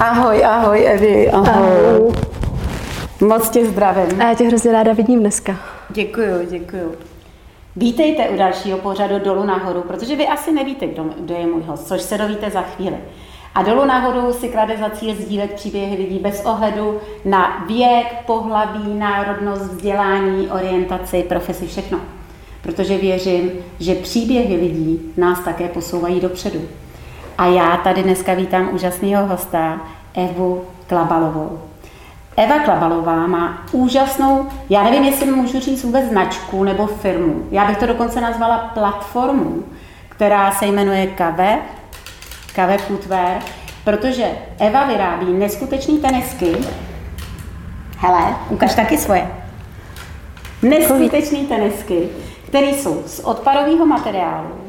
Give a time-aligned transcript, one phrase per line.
[0.00, 1.48] Ahoj, ahoj Evi, ahoj.
[1.48, 2.12] ahoj.
[3.20, 4.20] Moc tě zdravím.
[4.20, 5.56] A já tě hrozně ráda vidím dneska.
[5.90, 6.94] Děkuju, děkuju.
[7.76, 11.86] Vítejte u dalšího pořadu Dolu nahoru, protože vy asi nevíte, kdo, kdo je můj host,
[11.88, 12.96] což se dovíte za chvíli.
[13.54, 18.94] A Dolu nahoru si klade za cíl sdílet příběhy lidí bez ohledu na věk, pohlaví,
[18.94, 22.00] národnost, vzdělání, orientaci, profesi, všechno.
[22.62, 26.60] Protože věřím, že příběhy lidí nás také posouvají dopředu.
[27.40, 29.80] A já tady dneska vítám úžasného hosta,
[30.14, 31.60] Evu Klabalovou.
[32.36, 37.46] Eva Klabalová má úžasnou, já nevím, jestli můžu říct vůbec značku nebo firmu.
[37.50, 39.64] Já bych to dokonce nazvala platformu,
[40.08, 41.58] která se jmenuje Kave,
[42.54, 43.38] Kave Footwear,
[43.84, 44.26] protože
[44.58, 46.56] Eva vyrábí neskutečný tenisky.
[47.98, 49.30] Hele, ukaž taky svoje.
[50.62, 52.08] Neskutečný tenisky,
[52.48, 54.59] které jsou z odpadového materiálu,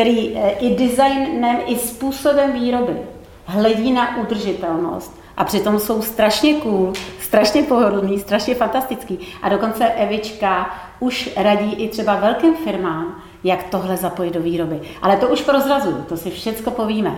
[0.00, 2.96] který eh, i designem, i způsobem výroby
[3.44, 9.18] hledí na udržitelnost a přitom jsou strašně cool, strašně pohodlný, strašně fantastický.
[9.42, 10.70] A dokonce Evička
[11.00, 14.80] už radí i třeba velkým firmám, jak tohle zapojit do výroby.
[15.02, 17.16] Ale to už prozrazuju, to si všecko povíme.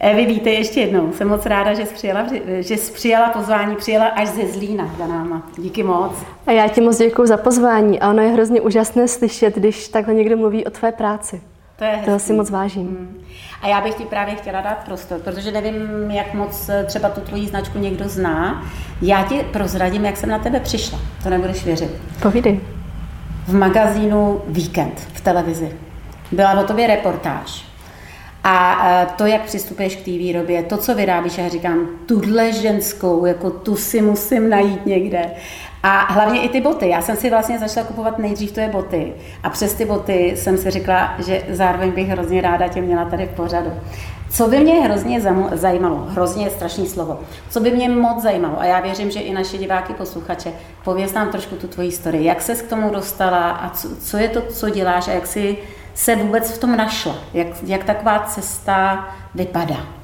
[0.00, 1.12] Evi, víte ještě jednou.
[1.12, 2.26] Jsem moc ráda, že jsi přijela,
[2.60, 5.42] že jsi přijela pozvání, přijela až ze Zlína za náma.
[5.58, 6.12] Díky moc.
[6.46, 10.14] A já ti moc děkuji za pozvání a ono je hrozně úžasné slyšet, když takhle
[10.14, 11.40] někdo mluví o tvé práci.
[11.76, 12.06] To je hezký.
[12.06, 12.86] Toho si moc vážím.
[12.86, 13.20] Hmm.
[13.62, 17.20] A já bych ti právě chtěla dát prostor, protože nevím, jak moc eh, třeba tu
[17.20, 18.64] tvoji značku někdo zná.
[19.02, 20.98] Já ti prozradím, jak jsem na tebe přišla.
[21.22, 21.90] To nebudeš věřit.
[22.22, 22.60] Povídej.
[23.48, 25.72] V magazínu Víkend v televizi.
[26.32, 27.64] Byla o tobě reportáž.
[28.44, 33.26] A eh, to, jak přistupuješ k té výrobě, to, co vyrábíš, já říkám, tuhle ženskou,
[33.26, 35.30] jako tu si musím najít někde.
[35.86, 36.88] A hlavně i ty boty.
[36.88, 39.12] Já jsem si vlastně začala kupovat nejdřív to je boty.
[39.42, 43.26] A přes ty boty jsem si řekla, že zároveň bych hrozně ráda tě měla tady
[43.26, 43.72] v pořadu.
[44.30, 45.20] Co by mě hrozně
[45.52, 49.34] zajímalo, hrozně je strašný slovo, co by mě moc zajímalo, a já věřím, že i
[49.34, 50.52] naše diváky, posluchače,
[50.84, 52.24] pověz nám trošku tu tvoji historii.
[52.24, 55.56] Jak ses k tomu dostala a co, co je to, co děláš a jak jsi
[55.94, 57.14] se vůbec v tom našla?
[57.34, 60.03] Jak, jak taková cesta vypadá?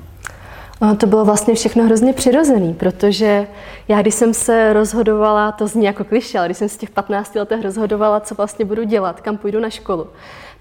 [0.99, 3.47] To bylo vlastně všechno hrozně přirozený, protože
[3.89, 7.35] já, když jsem se rozhodovala, to zní jako kliše, ale když jsem z těch 15
[7.35, 10.07] letech rozhodovala, co vlastně budu dělat, kam půjdu na školu,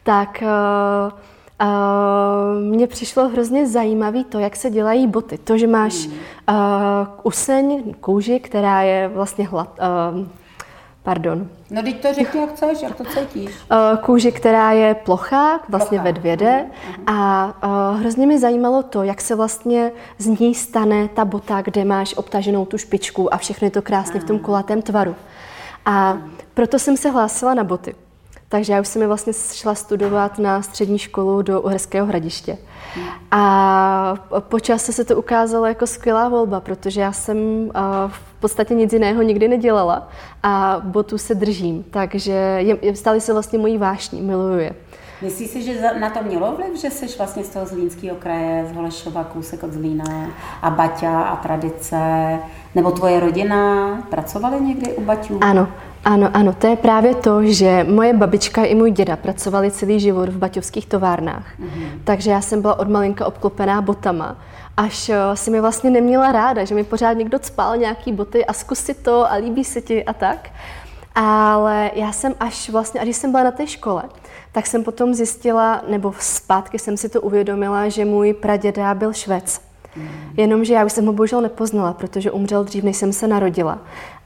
[0.03, 1.19] tak uh,
[1.61, 5.37] Uh, mně přišlo hrozně zajímavé to, jak se dělají boty.
[5.37, 6.13] To, že máš uh,
[7.23, 9.79] useň, kůži, která je vlastně hlad,
[10.13, 10.27] uh,
[11.03, 11.47] Pardon.
[11.71, 13.51] No teď to řekni, jak chceš, jak to cítíš.
[13.71, 16.03] Eh, kůži, která je plochá, vlastně plochá.
[16.03, 16.65] vedvěde.
[16.65, 17.13] Uh-huh.
[17.13, 17.53] A
[17.91, 22.13] uh, hrozně mě zajímalo to, jak se vlastně z ní stane ta bota, kde máš
[22.17, 24.23] obtaženou tu špičku a všechno je to krásně uh-huh.
[24.23, 25.15] v tom kulatém tvaru.
[25.85, 26.21] A uh-huh.
[26.53, 27.95] proto jsem se hlásila na boty.
[28.49, 32.57] Takže já už jsem je vlastně šla studovat na střední školu do Uherského hradiště.
[33.31, 37.37] A po čase se to ukázalo jako skvělá volba, protože já jsem
[38.07, 40.09] v podstatě nic jiného nikdy nedělala
[40.43, 42.31] a botu se držím, takže
[42.81, 44.75] je, stali se vlastně mojí vášní, miluju je.
[45.21, 48.75] Myslíš si, že na to mělo vliv, že jsi vlastně z toho zlínského kraje, z
[48.75, 50.29] Holešova, kousek od Zlína
[50.61, 51.97] a Baťa a tradice,
[52.75, 55.37] nebo tvoje rodina pracovali někdy u Baťů?
[55.41, 55.67] Ano,
[56.05, 60.29] ano, ano, to je právě to, že moje babička i můj děda pracovali celý život
[60.29, 61.45] v baťovských továrnách.
[61.59, 61.89] Mm-hmm.
[62.03, 64.37] Takže já jsem byla od malinka obklopená botama,
[64.77, 68.53] až eh, si mi vlastně neměla ráda, že mi pořád někdo cpal nějaký boty a
[68.53, 70.49] zkusit to a líbí se ti a tak.
[71.15, 74.03] Ale já jsem až vlastně, až když jsem byla na té škole,
[74.51, 79.68] tak jsem potom zjistila, nebo zpátky jsem si to uvědomila, že můj praděda byl švec.
[80.37, 83.77] Jenomže já už jsem ho bohužel nepoznala, protože umřel dřív, než jsem se narodila.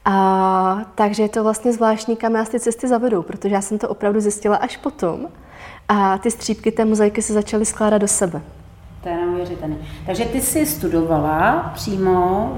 [0.04, 3.88] A, takže je to vlastně zvláštní, kam já ty cesty zavedou, protože já jsem to
[3.88, 5.26] opravdu zjistila až potom.
[5.88, 8.40] A ty střípky té mozaiky se začaly skládat do sebe.
[9.02, 9.76] To je neuvěřitelné.
[10.06, 12.52] Takže ty jsi studovala přímo,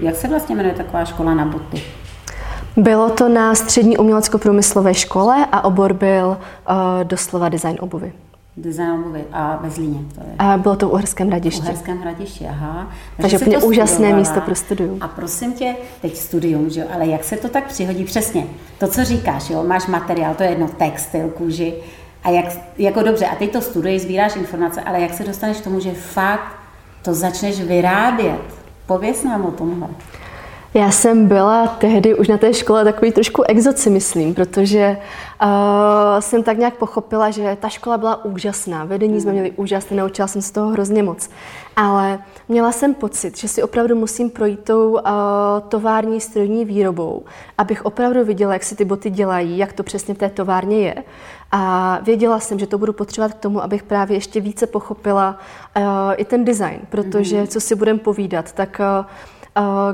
[0.00, 1.82] eh, jak se vlastně jmenuje taková škola na boty?
[2.76, 6.36] Bylo to na střední umělecko-průmyslové škole a obor byl uh,
[7.04, 8.12] doslova design obuvy.
[8.94, 10.34] Obuvy a ve Zlíně to je.
[10.38, 11.60] A bylo to v Uherském hradišti.
[11.60, 12.90] V Uherském hradišti, aha.
[13.16, 14.98] Takže, Takže úplně úžasné místo pro studium.
[15.00, 18.46] A prosím tě, teď studium, že jo, ale jak se to tak přihodí přesně?
[18.78, 21.74] To, co říkáš, jo, máš materiál, to je jedno, textil, kůži,
[22.24, 22.44] a jak,
[22.78, 25.92] jako dobře, a teď to studuješ, sbíráš informace, ale jak se dostaneš k tomu, že
[25.92, 26.56] fakt
[27.02, 28.40] to začneš vyrábět?
[28.86, 29.88] Pověz nám o tomhle.
[30.74, 34.96] Já jsem byla tehdy už na té škole takový trošku exot si myslím, protože
[35.42, 35.48] uh,
[36.20, 40.42] jsem tak nějak pochopila, že ta škola byla úžasná, vedení jsme měli úžasné, naučila jsem
[40.42, 41.30] se toho hrozně moc.
[41.76, 45.00] Ale měla jsem pocit, že si opravdu musím projít tou uh,
[45.68, 47.22] tovární strojní výrobou,
[47.58, 50.94] abych opravdu viděla, jak se ty boty dělají, jak to přesně v té továrně je.
[51.50, 55.38] A věděla jsem, že to budu potřebovat k tomu, abych právě ještě více pochopila
[55.76, 55.82] uh,
[56.16, 57.46] i ten design, protože mm-hmm.
[57.46, 59.06] co si budem povídat, tak uh,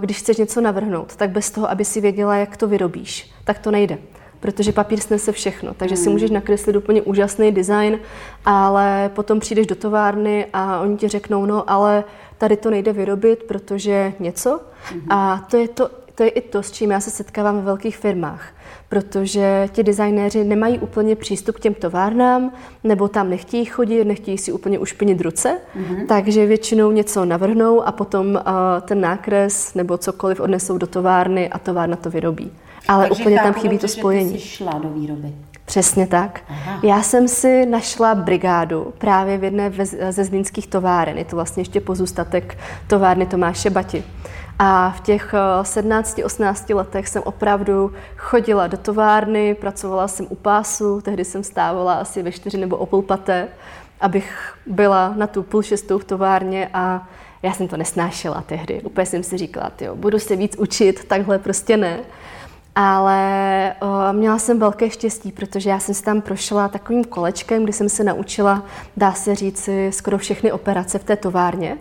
[0.01, 3.71] když chceš něco navrhnout, tak bez toho, aby si věděla, jak to vyrobíš, tak to
[3.71, 3.99] nejde
[4.41, 5.75] protože papír snese všechno.
[5.75, 6.13] Takže si hmm.
[6.13, 7.99] můžeš nakreslit úplně úžasný design,
[8.45, 12.05] ale potom přijdeš do továrny a oni ti řeknou, no ale
[12.39, 14.61] tady to nejde vyrobit, protože něco.
[14.61, 15.07] Mm-hmm.
[15.11, 17.97] A to je, to, to je i to, s čím já se setkávám ve velkých
[17.97, 18.43] firmách,
[18.89, 22.53] protože ti designéři nemají úplně přístup k těm továrnám,
[22.85, 26.07] nebo tam nechtějí chodit, nechtějí si úplně ušpinit ruce, mm-hmm.
[26.07, 28.41] takže většinou něco navrhnou a potom uh,
[28.81, 32.51] ten nákres nebo cokoliv odnesou do továrny a továrna to vyrobí.
[32.89, 34.29] Ale takže úplně tam chybí to spojení.
[34.29, 35.33] Že ty jsi šla do výroby.
[35.65, 36.41] Přesně tak.
[36.49, 36.81] Aha.
[36.83, 39.73] Já jsem si našla brigádu právě v jedné
[40.11, 41.19] ze zlínských továren.
[41.19, 44.05] Je to vlastně ještě pozůstatek továrny Tomáše Bati.
[44.59, 51.01] A v těch 17-18 eh, letech jsem opravdu chodila do továrny, pracovala jsem u pásu,
[51.01, 53.49] tehdy jsem stávala asi ve čtyři nebo o půl paté,
[54.01, 57.09] abych byla na tu půl šestou v továrně a
[57.43, 58.81] já jsem to nesnášela tehdy.
[58.83, 62.01] Úplně jsem si říkala, jo, budu se víc učit, takhle prostě ne.
[62.75, 67.73] Ale o, měla jsem velké štěstí, protože já jsem si tam prošla takovým kolečkem, kdy
[67.73, 68.63] jsem se naučila,
[68.97, 71.79] dá se říci, skoro všechny operace v té továrně.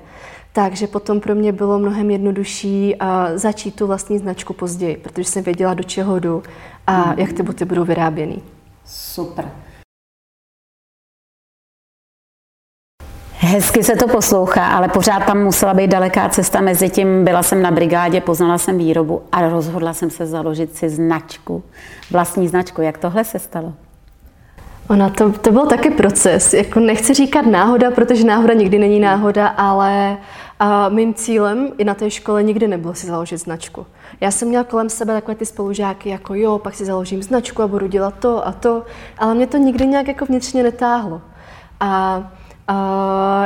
[0.57, 5.43] Takže potom pro mě bylo mnohem jednodušší uh, začít tu vlastní značku později, protože jsem
[5.43, 6.43] věděla, do čeho jdu
[6.87, 7.19] a mm.
[7.19, 8.41] jak ty boty budou vyráběny.
[8.85, 9.51] Super.
[13.33, 17.25] Hezky se to poslouchá, ale pořád tam musela být daleká cesta mezi tím.
[17.25, 21.63] Byla jsem na brigádě, poznala jsem výrobu a rozhodla jsem se založit si značku,
[22.11, 22.81] vlastní značku.
[22.81, 23.73] Jak tohle se stalo?
[24.89, 26.53] Ona to, to byl taky proces.
[26.53, 30.17] Jako nechci říkat náhoda, protože náhoda nikdy není náhoda, ale
[30.59, 33.85] a mým cílem i na té škole nikdy nebylo si založit značku.
[34.21, 37.67] Já jsem měla kolem sebe takové ty spolužáky, jako jo, pak si založím značku a
[37.67, 38.85] budu dělat to a to,
[39.17, 41.21] ale mě to nikdy nějak jako vnitřně netáhlo.
[41.79, 42.23] A
[42.69, 42.75] Uh,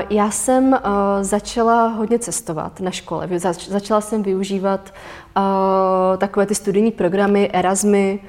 [0.10, 0.80] já jsem uh,
[1.22, 3.28] začala hodně cestovat na škole.
[3.38, 4.94] Zač- začala jsem využívat
[5.38, 5.44] uh,
[6.18, 8.20] takové ty studijní programy, Erasmy,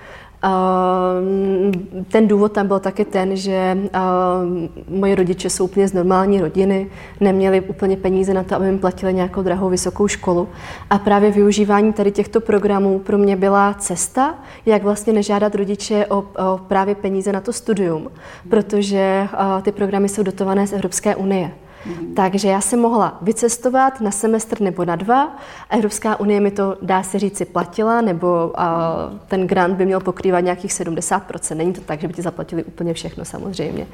[2.08, 6.90] ten důvod tam byl taky ten, že ehm, moje rodiče jsou úplně z normální rodiny,
[7.20, 10.48] neměli úplně peníze na to, aby mi platili nějakou drahou vysokou školu.
[10.90, 14.34] A právě využívání tady těchto programů pro mě byla cesta,
[14.66, 16.24] jak vlastně nežádat rodiče o, o
[16.68, 18.10] právě peníze na to studium,
[18.48, 19.28] protože
[19.62, 21.50] ty programy jsou dotované z Evropské unie.
[21.86, 22.14] Mm.
[22.14, 25.36] Takže já jsem mohla vycestovat na semestr nebo na dva.
[25.70, 28.96] Evropská unie mi to, dá se říci, platila, nebo a,
[29.28, 31.56] ten grant by měl pokrývat nějakých 70%.
[31.56, 33.86] Není to tak, že by ti zaplatili úplně všechno samozřejmě.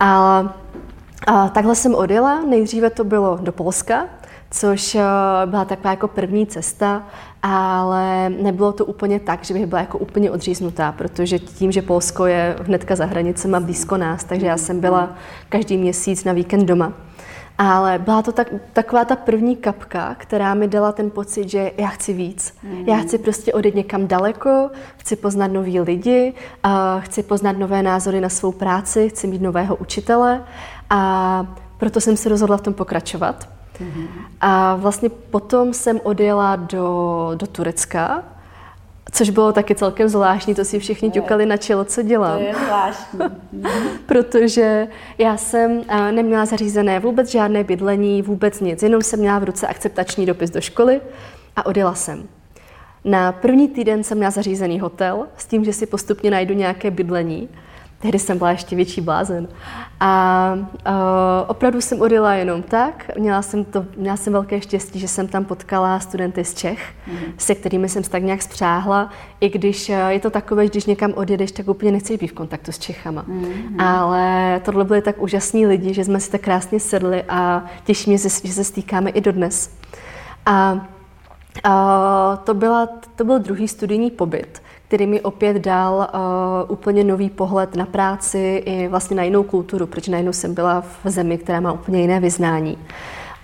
[0.00, 0.42] A,
[1.26, 2.40] a takhle jsem odjela.
[2.40, 4.06] Nejdříve to bylo do Polska,
[4.50, 4.96] což
[5.46, 7.02] byla taková jako první cesta,
[7.42, 12.26] ale nebylo to úplně tak, že bych byla jako úplně odříznutá, protože tím, že Polsko
[12.26, 15.08] je hnedka za hranicema blízko nás, takže já jsem byla
[15.48, 16.92] každý měsíc na víkend doma.
[17.62, 21.88] Ale byla to tak, taková ta první kapka, která mi dala ten pocit, že já
[21.88, 22.54] chci víc.
[22.62, 22.84] Mm.
[22.88, 26.34] Já chci prostě odejít někam daleko, chci poznat nový lidi,
[26.64, 26.70] uh,
[27.00, 30.44] chci poznat nové názory na svou práci, chci mít nového učitele
[30.90, 31.46] a
[31.78, 33.48] proto jsem se rozhodla v tom pokračovat.
[33.80, 34.06] Mm.
[34.40, 38.24] A vlastně potom jsem odjela do, do Turecka,
[39.12, 42.38] Což bylo taky celkem zvláštní, to si všichni ťukali na čelo, co dělám.
[42.38, 43.20] To je zvláštní.
[44.06, 44.88] Protože
[45.18, 50.26] já jsem neměla zařízené vůbec žádné bydlení, vůbec nic, jenom jsem měla v ruce akceptační
[50.26, 51.00] dopis do školy
[51.56, 52.28] a odjela jsem.
[53.04, 57.48] Na první týden jsem měla zařízený hotel s tím, že si postupně najdu nějaké bydlení.
[58.02, 59.48] Tehdy jsem byla ještě větší blázen.
[60.00, 60.92] A uh,
[61.46, 63.10] opravdu jsem odjela jenom tak.
[63.18, 67.18] Měla jsem, to, měla jsem velké štěstí, že jsem tam potkala studenty z Čech, mm.
[67.38, 69.10] se kterými jsem se tak nějak spřáhla.
[69.40, 72.32] I když uh, je to takové, že když někam odjedeš, tak úplně nechceš být v
[72.32, 73.24] kontaktu s Čechama.
[73.26, 73.80] Mm.
[73.80, 78.18] Ale tohle byly tak úžasní lidi, že jsme si tak krásně sedli a těší mě,
[78.18, 79.76] že se stýkáme i dodnes.
[80.46, 87.04] A uh, to, byla, to byl druhý studijní pobyt který mi opět dal uh, úplně
[87.04, 91.38] nový pohled na práci i vlastně na jinou kulturu, protože najednou jsem byla v zemi,
[91.38, 92.78] která má úplně jiné vyznání.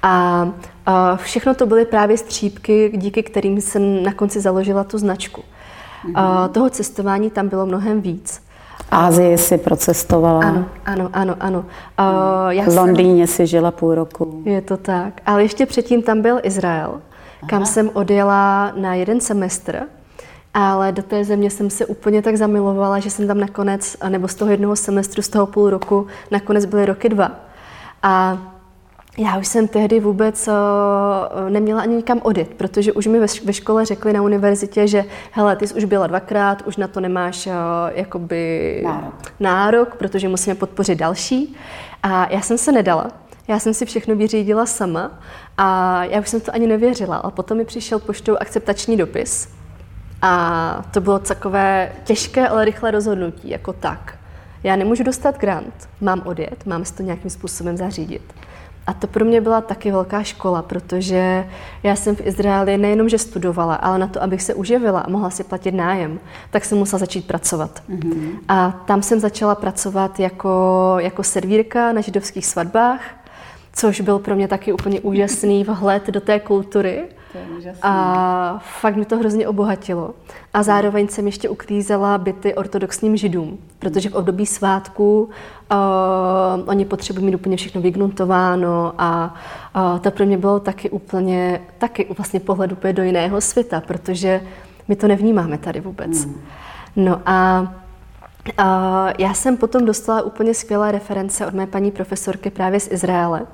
[0.03, 0.45] A
[0.89, 5.43] uh, všechno to byly právě střípky, díky kterým jsem na konci založila tu značku.
[6.05, 6.45] Mm-hmm.
[6.45, 8.43] Uh, toho cestování tam bylo mnohem víc.
[8.91, 10.41] Ázii si procestovala.
[10.41, 11.59] Ano, ano, ano, ano.
[11.59, 11.65] Uh,
[12.49, 14.43] já v Londýně jsem, si žila půl roku.
[14.45, 15.21] Je to tak.
[15.27, 17.49] Ale ještě předtím tam byl Izrael, Aha.
[17.49, 19.87] kam jsem odjela na jeden semestr
[20.59, 24.35] ale do té země jsem se úplně tak zamilovala, že jsem tam nakonec, nebo z
[24.35, 27.31] toho jednoho semestru, z toho půl roku, nakonec byly roky dva.
[28.03, 28.39] A
[29.19, 33.53] já už jsem tehdy vůbec uh, neměla ani nikam odjet, protože už mi ve, ve
[33.53, 37.47] škole řekli na univerzitě, že hele, ty jsi už byla dvakrát, už na to nemáš
[37.47, 37.53] uh,
[37.95, 39.15] jakoby nárok.
[39.41, 41.57] nárok, protože musíme podpořit další.
[42.03, 43.11] A já jsem se nedala.
[43.49, 45.11] Já jsem si všechno vyřídila sama
[45.59, 47.17] a já už jsem to ani nevěřila.
[47.17, 49.56] A potom mi přišel poštou akceptační dopis.
[50.27, 54.19] A to bylo takové těžké, ale rychlé rozhodnutí, jako tak.
[54.63, 58.23] Já nemůžu dostat grant, mám odjet, mám si to nějakým způsobem zařídit.
[58.87, 61.49] A to pro mě byla taky velká škola, protože
[61.83, 65.31] já jsem v Izraeli nejenom, že studovala, ale na to, abych se uživila a mohla
[65.31, 67.83] si platit nájem, tak jsem musela začít pracovat.
[67.91, 68.31] Mm-hmm.
[68.49, 73.01] A tam jsem začala pracovat jako, jako servírka na židovských svatbách,
[73.73, 77.05] což byl pro mě taky úplně úžasný vhled do té kultury.
[77.83, 80.15] A fakt mi to hrozně obohatilo.
[80.55, 85.29] A zároveň jsem ještě uklízela byty ortodoxním židům, protože v období svátku uh,
[86.67, 89.35] oni potřebují mít úplně všechno vygnuntováno a
[89.77, 94.41] uh, to pro mě bylo taky úplně, taky vlastně pohled úplně do jiného světa, protože
[94.89, 96.25] my to nevnímáme tady vůbec.
[96.25, 96.41] Hmm.
[96.97, 97.67] No a
[98.61, 98.65] Uh,
[99.19, 103.47] já jsem potom dostala úplně skvělé reference od mé paní profesorky právě z Izraele,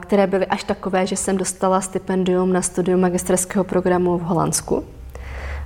[0.00, 4.84] které byly až takové, že jsem dostala stipendium na studium magisterského programu v Holandsku.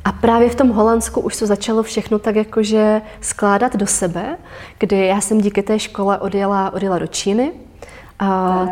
[0.04, 4.36] A právě v tom Holandsku už to začalo všechno tak jakože skládat do sebe,
[4.78, 7.52] kdy já jsem díky té škole odjela, odjela do Číny.
[8.18, 8.68] A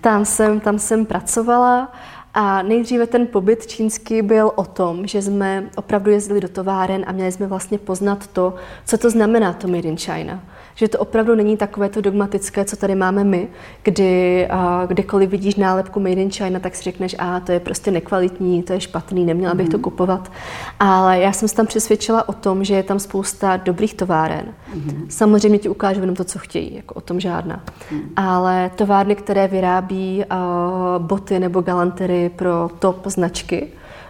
[0.00, 1.92] tam jsem, tam jsem pracovala
[2.34, 7.12] a nejdříve ten pobyt čínský byl o tom, že jsme opravdu jezdili do továren a
[7.12, 10.40] měli jsme vlastně poznat to, co to znamená to Made in China
[10.76, 13.48] že to opravdu není takové to dogmatické, co tady máme my,
[13.82, 14.48] kdy
[14.86, 18.72] kdykoliv vidíš nálepku Made in China, tak si řekneš, a to je prostě nekvalitní, to
[18.72, 19.82] je špatný, neměla bych to mhm.
[19.82, 20.32] kupovat.
[20.80, 24.46] Ale já jsem se tam přesvědčila o tom, že je tam spousta dobrých továren.
[24.74, 25.06] Mm-hmm.
[25.08, 27.64] Samozřejmě ti ukážu jenom to, co chtějí, jako o tom žádná.
[27.90, 28.00] Mm.
[28.16, 33.68] Ale továrny, které vyrábí uh, boty nebo galantery pro top značky,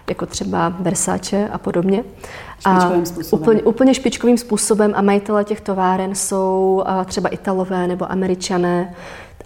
[0.08, 2.04] jako třeba Versace a podobně.
[2.58, 3.42] Špičkovým a způsobem.
[3.42, 8.94] Úplně, úplně špičkovým způsobem a majitele těch továren jsou třeba Italové nebo Američané.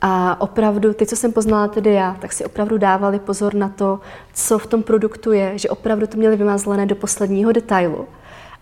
[0.02, 4.00] A opravdu, ty, co jsem poznala tedy já, tak si opravdu dávali pozor na to,
[4.34, 8.06] co v tom produktu je, že opravdu to měli vymazlené do posledního detailu.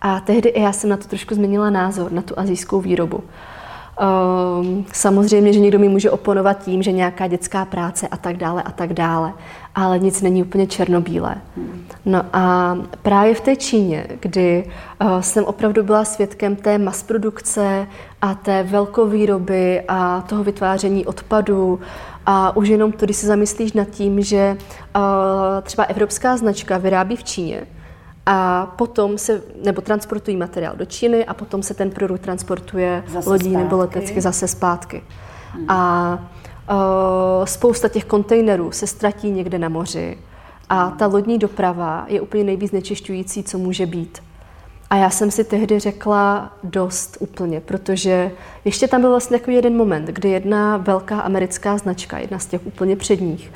[0.00, 3.23] A tehdy i já jsem na to trošku změnila názor, na tu azijskou výrobu.
[3.99, 8.62] Um, samozřejmě, že někdo mi může oponovat tím, že nějaká dětská práce a tak dále
[8.62, 9.33] a tak dále,
[9.75, 11.35] ale nic není úplně černobílé.
[12.05, 14.64] No a právě v té Číně, kdy
[15.02, 17.87] uh, jsem opravdu byla svědkem té masprodukce
[18.23, 21.81] a té velkovýroby a toho vytváření odpadů
[22.26, 24.57] a už jenom to, když se zamyslíš nad tím, že
[24.97, 25.02] uh,
[25.62, 27.67] třeba evropská značka vyrábí v Číně,
[28.30, 33.30] a potom se, nebo transportují materiál do Číny a potom se ten produkt transportuje zase
[33.30, 33.64] lodí zpátky.
[33.64, 35.02] nebo letecky zase zpátky.
[35.52, 35.70] Hmm.
[35.70, 36.12] A
[36.70, 40.18] uh, spousta těch kontejnerů se ztratí někde na moři
[40.68, 44.18] a ta lodní doprava je úplně nejvíc nečišťující, co může být.
[44.90, 48.30] A já jsem si tehdy řekla dost úplně, protože
[48.64, 52.66] ještě tam byl vlastně takový jeden moment, kdy jedna velká americká značka, jedna z těch
[52.66, 53.52] úplně předních,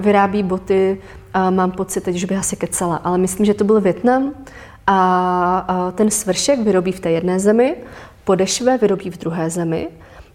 [0.00, 0.98] vyrábí boty,
[1.36, 4.32] uh, mám pocit, teď už bych asi kecala, ale myslím, že to byl Větnam
[4.86, 7.76] a uh, ten svršek vyrobí v té jedné zemi,
[8.24, 9.88] podešve vyrobí v druhé zemi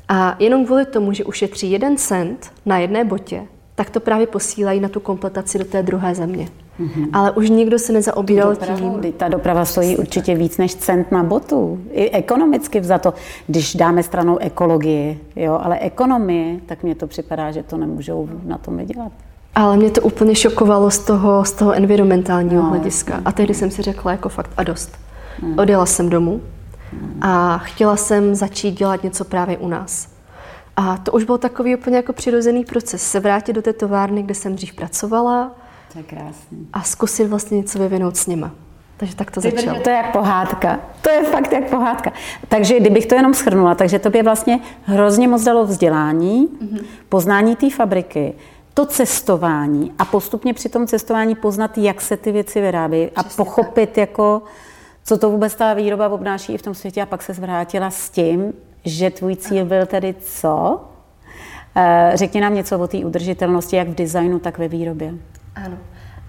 [0.10, 3.44] a jenom kvůli tomu, že ušetří jeden cent na jedné botě,
[3.76, 6.48] tak to právě posílají na tu kompletaci do té druhé země.
[6.82, 7.10] Mm-hmm.
[7.14, 9.14] Ale už nikdo se nezaobíral tím.
[9.18, 11.80] Ta doprava stojí určitě víc než cent na botu.
[11.92, 13.14] I ekonomicky to,
[13.48, 18.58] když dáme stranou ekologii, jo, ale ekonomii, tak mně to připadá, že to nemůžou na
[18.58, 19.12] tom dělat.
[19.56, 23.22] Ale mě to úplně šokovalo z toho, z toho environmentálního no, hlediska.
[23.26, 24.98] A tehdy jsem si řekla jako fakt a dost.
[25.42, 25.60] Hmm.
[25.60, 26.42] Odjela jsem domů
[27.22, 30.08] a chtěla jsem začít dělat něco právě u nás.
[30.76, 33.04] A to už byl takový úplně jako přirozený proces.
[33.04, 35.52] Se vrátit do té továrny, kde jsem dřív pracovala,
[35.94, 36.68] to je krásný.
[36.74, 38.52] A zkusit vlastně něco vyvinout s nima.
[38.98, 39.80] Takže tak to začalo.
[39.80, 40.80] To je jak pohádka.
[41.02, 42.12] To je fakt jak pohádka.
[42.48, 46.84] Takže kdybych to jenom schrnula, takže to by vlastně hrozně moc dalo vzdělání, mm-hmm.
[47.10, 48.34] poznání té fabriky,
[48.74, 53.90] to cestování a postupně při tom cestování poznat, jak se ty věci vyrábí a pochopit,
[53.90, 53.98] tak.
[53.98, 54.42] jako,
[55.04, 58.10] co to vůbec ta výroba obnáší i v tom světě a pak se zvrátila s
[58.10, 58.54] tím,
[58.86, 60.82] že tvůj cíl byl tedy co?
[61.76, 65.14] Eh, řekni nám něco o té udržitelnosti, jak v designu, tak ve výrobě.
[65.56, 65.78] Ano.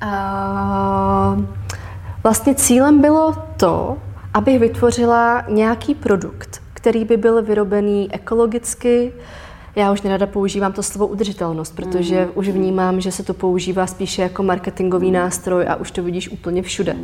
[0.00, 1.36] A
[2.22, 3.96] vlastně cílem bylo to,
[4.34, 9.12] abych vytvořila nějaký produkt, který by byl vyrobený ekologicky,
[9.76, 12.30] Já už nerada používám to slovo udržitelnost, protože mm.
[12.34, 15.12] už vnímám, že se to používá spíše jako marketingový mm.
[15.12, 16.96] nástroj a už to vidíš úplně všude.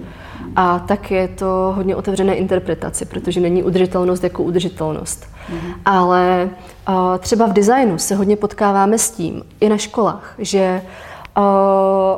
[0.56, 5.26] A tak je to hodně otevřené interpretaci, protože není udržitelnost jako udržitelnost.
[5.48, 5.58] Mm.
[5.84, 6.50] Ale
[6.88, 10.90] uh, třeba v designu se hodně potkáváme s tím, i na školách, že uh,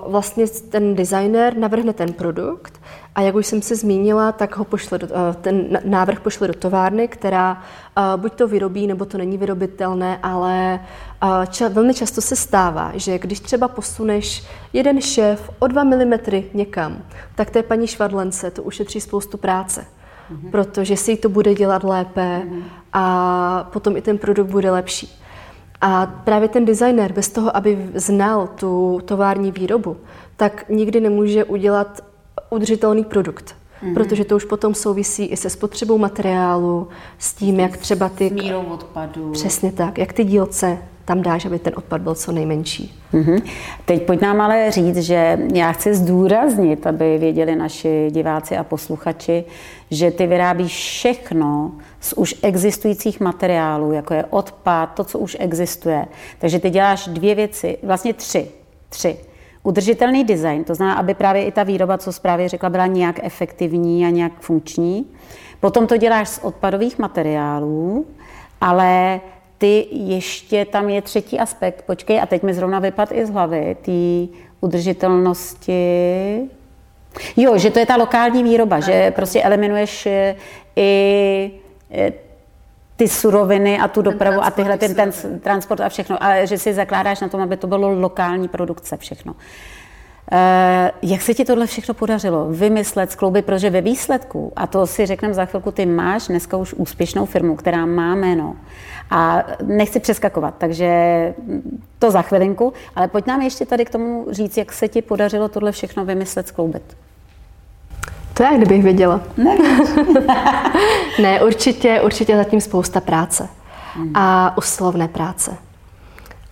[0.06, 2.80] vlastně ten designer navrhne ten produkt
[3.14, 6.54] a jak už jsem se zmínila, tak ho pošle do, eh, ten návrh pošle do
[6.54, 7.62] továrny, která
[7.98, 10.80] eh, buď to vyrobí, nebo to není vyrobitelné, ale
[11.22, 16.12] eh, ča, velmi často se stává, že když třeba posuneš jeden šéf o 2 mm
[16.54, 16.98] někam,
[17.34, 19.84] tak té paní švadlence to ušetří spoustu práce.
[19.84, 20.50] Mm-hmm.
[20.50, 22.62] Protože si to bude dělat lépe mm-hmm.
[22.92, 25.19] a potom i ten produkt bude lepší.
[25.80, 29.96] A právě ten designer bez toho, aby znal tu tovární výrobu,
[30.36, 32.04] tak nikdy nemůže udělat
[32.50, 33.59] udržitelný produkt.
[33.82, 33.94] Mm-hmm.
[33.94, 38.28] Protože to už potom souvisí i se spotřebou materiálu, s tím, jak třeba ty...
[38.28, 39.30] S mírou odpadu.
[39.32, 43.00] Přesně tak, jak ty dílce tam dáš, aby ten odpad byl co nejmenší.
[43.14, 43.42] Mm-hmm.
[43.84, 49.44] Teď pojď nám ale říct, že já chci zdůraznit, aby věděli naši diváci a posluchači,
[49.90, 56.06] že ty vyrábíš všechno z už existujících materiálů, jako je odpad, to, co už existuje.
[56.38, 58.48] Takže ty děláš dvě věci, vlastně tři.
[58.88, 59.16] Tři.
[59.62, 64.06] Udržitelný design, to znamená, aby právě i ta výroba, co zprávě řekla, byla nějak efektivní
[64.06, 65.06] a nějak funkční.
[65.60, 68.06] Potom to děláš z odpadových materiálů,
[68.60, 69.20] ale
[69.58, 71.82] ty ještě tam je třetí aspekt.
[71.86, 75.72] Počkej, a teď mi zrovna vypad i z hlavy, té udržitelnosti.
[77.36, 80.36] Jo, že to je ta lokální výroba, že prostě eliminuješ eh,
[80.76, 81.50] i
[81.90, 82.12] eh,
[83.00, 86.74] ty suroviny a tu dopravu a tyhle ten, ten transport a všechno, ale že si
[86.74, 89.32] zakládáš na tom, aby to bylo lokální produkce všechno.
[89.32, 90.38] Uh,
[91.02, 95.34] jak se ti tohle všechno podařilo vymyslet, skloubit, protože ve výsledku, a to si řekneme
[95.34, 98.56] za chvilku, ty máš dneska už úspěšnou firmu, která má jméno
[99.10, 100.90] a nechci přeskakovat, takže
[101.98, 105.48] to za chvilinku, ale pojď nám ještě tady k tomu říct, jak se ti podařilo
[105.48, 106.96] tohle všechno vymyslet, skloubit.
[108.40, 109.20] To jak kdybych věděla.
[109.36, 109.58] Ne,
[111.22, 113.48] ne určitě, určitě zatím spousta práce.
[113.94, 114.12] Hmm.
[114.14, 115.56] A uslovné práce.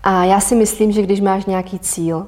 [0.02, 2.26] A já si myslím, že když máš nějaký cíl,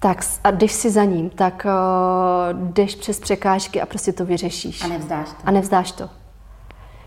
[0.00, 4.84] tak a jdeš si za ním, tak uh, jdeš přes překážky a prostě to vyřešíš.
[4.84, 5.36] A nevzdáš to.
[5.44, 6.08] A nevzdáš to.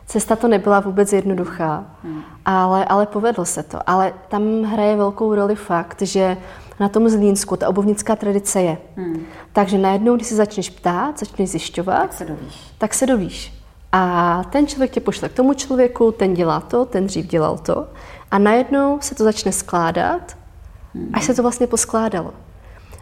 [0.05, 2.21] Cesta to nebyla vůbec jednoduchá, hmm.
[2.45, 3.79] ale, ale povedlo se to.
[3.87, 6.37] Ale tam hraje velkou roli fakt, že
[6.79, 8.77] na tom Zlínsku ta obuvnická tradice je.
[8.95, 9.25] Hmm.
[9.53, 12.73] Takže najednou, když se začneš ptát, začneš zjišťovat, tak se dovíš.
[12.77, 13.53] Tak se dovíš.
[13.91, 17.87] A ten člověk tě pošle k tomu člověku, ten dělá to, ten dřív dělal to.
[18.31, 20.37] A najednou se to začne skládat,
[20.93, 21.09] hmm.
[21.13, 22.33] až se to vlastně poskládalo.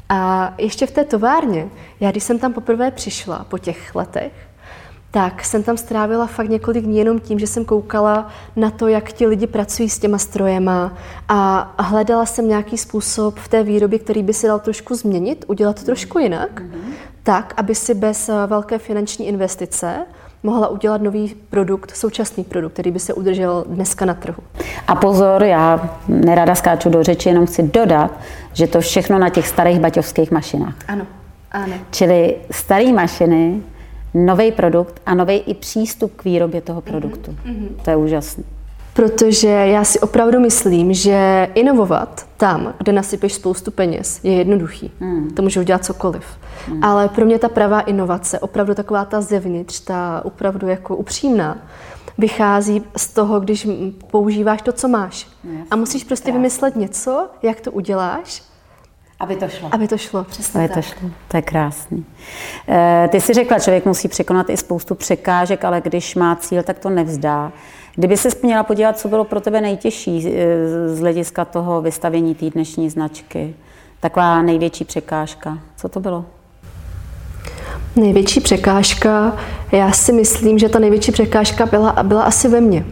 [0.09, 1.69] A ještě v té továrně,
[1.99, 4.31] já když jsem tam poprvé přišla po těch letech,
[5.11, 9.11] tak jsem tam strávila fakt několik dní jenom tím, že jsem koukala na to, jak
[9.11, 10.93] ti lidi pracují s těma strojema
[11.29, 15.79] a hledala jsem nějaký způsob v té výrobě, který by se dal trošku změnit, udělat
[15.79, 16.93] to trošku jinak, mm-hmm.
[17.23, 19.95] tak, aby si bez eh, velké finanční investice
[20.43, 24.43] mohla udělat nový produkt, současný produkt, který by se udržel dneska na trhu.
[24.87, 28.11] A pozor, já nerada skáču do řeči, jenom chci dodat,
[28.53, 30.75] že to všechno na těch starých baťovských mašinách.
[30.87, 31.07] Ano,
[31.51, 31.73] ano.
[31.91, 33.61] Čili staré mašiny
[34.13, 37.31] nový produkt a nový i přístup k výrobě toho produktu.
[37.31, 37.67] Mm-hmm.
[37.83, 38.43] To je úžasné.
[38.93, 44.91] Protože já si opravdu myslím, že inovovat tam, kde nasypeš spoustu peněz, je jednoduchý.
[44.99, 45.29] Mm.
[45.29, 46.23] To může udělat cokoliv.
[46.67, 46.83] Mm.
[46.83, 51.57] Ale pro mě ta pravá inovace, opravdu taková ta zevnitř, ta opravdu jako upřímná,
[52.17, 53.67] vychází z toho, když
[54.07, 55.27] používáš to, co máš.
[55.43, 58.43] Yes, a musíš prostě vymyslet něco, jak to uděláš,
[59.21, 59.69] aby to šlo.
[59.71, 60.77] Aby to šlo, přesně Aby tak.
[60.77, 62.05] to šlo, to je krásný.
[62.69, 66.79] Eh, ty jsi řekla, člověk musí překonat i spoustu překážek, ale když má cíl, tak
[66.79, 67.51] to nevzdá.
[67.95, 72.49] Kdyby se měla podívat, co bylo pro tebe nejtěžší eh, z hlediska toho vystavění té
[72.49, 73.55] dnešní značky,
[73.99, 76.25] taková největší překážka, co to bylo?
[77.95, 79.37] Největší překážka,
[79.71, 82.85] já si myslím, že ta největší překážka byla, byla asi ve mně.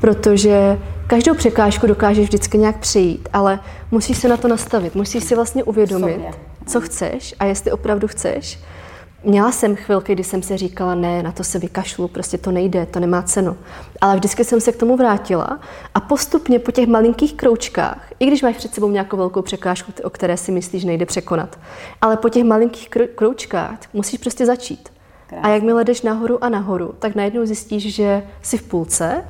[0.00, 5.34] Protože Každou překážku dokážeš vždycky nějak přejít, ale musíš se na to nastavit, musíš si
[5.34, 6.20] vlastně uvědomit,
[6.66, 8.58] co chceš a jestli opravdu chceš.
[9.24, 12.86] Měla jsem chvilky, kdy jsem se říkala, ne, na to se vykašlu, prostě to nejde,
[12.86, 13.56] to nemá cenu.
[14.00, 15.60] Ale vždycky jsem se k tomu vrátila
[15.94, 20.10] a postupně po těch malinkých kroučkách, i když máš před sebou nějakou velkou překážku, o
[20.10, 21.58] které si myslíš, nejde překonat,
[22.00, 24.88] ale po těch malinkých kroučkách musíš prostě začít.
[25.26, 25.50] Krásný.
[25.50, 29.24] A jakmile jdeš nahoru a nahoru, tak najednou zjistíš, že jsi v půlce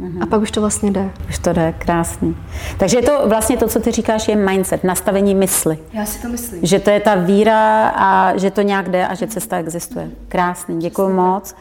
[0.00, 0.22] Mm-hmm.
[0.22, 1.10] A pak už to vlastně jde.
[1.28, 2.36] Už to jde, krásný.
[2.78, 5.78] Takže je to vlastně to, co ty říkáš, je mindset, nastavení mysli.
[5.92, 6.66] Já si to myslím.
[6.66, 10.10] Že to je ta víra a že to nějak jde a že cesta existuje.
[10.28, 11.54] Krásný, děkuji moc.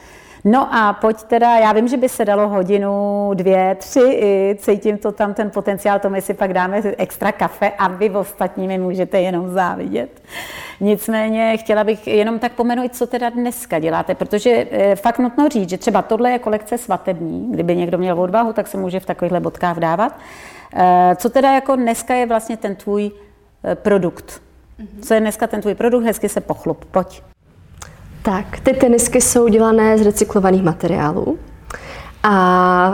[0.45, 4.97] No a pojď teda, já vím, že by se dalo hodinu, dvě, tři, i cítím
[4.97, 8.77] to tam, ten potenciál, to my si pak dáme extra kafe a vy ostatní mi
[8.77, 10.21] můžete jenom závidět.
[10.79, 15.69] Nicméně chtěla bych jenom tak pomenout, co teda dneska děláte, protože e, fakt nutno říct,
[15.69, 19.39] že třeba tohle je kolekce svatební, kdyby někdo měl odvahu, tak se může v takovýchhle
[19.39, 20.19] bodkách dávat.
[20.75, 23.11] E, co teda jako dneska je vlastně ten tvůj
[23.63, 24.41] e, produkt?
[25.01, 26.03] Co je dneska ten tvůj produkt?
[26.03, 27.32] Hezky se pochlup, pojď.
[28.23, 31.37] Tak, ty tenisky jsou dělané z recyklovaných materiálů.
[32.23, 32.31] A,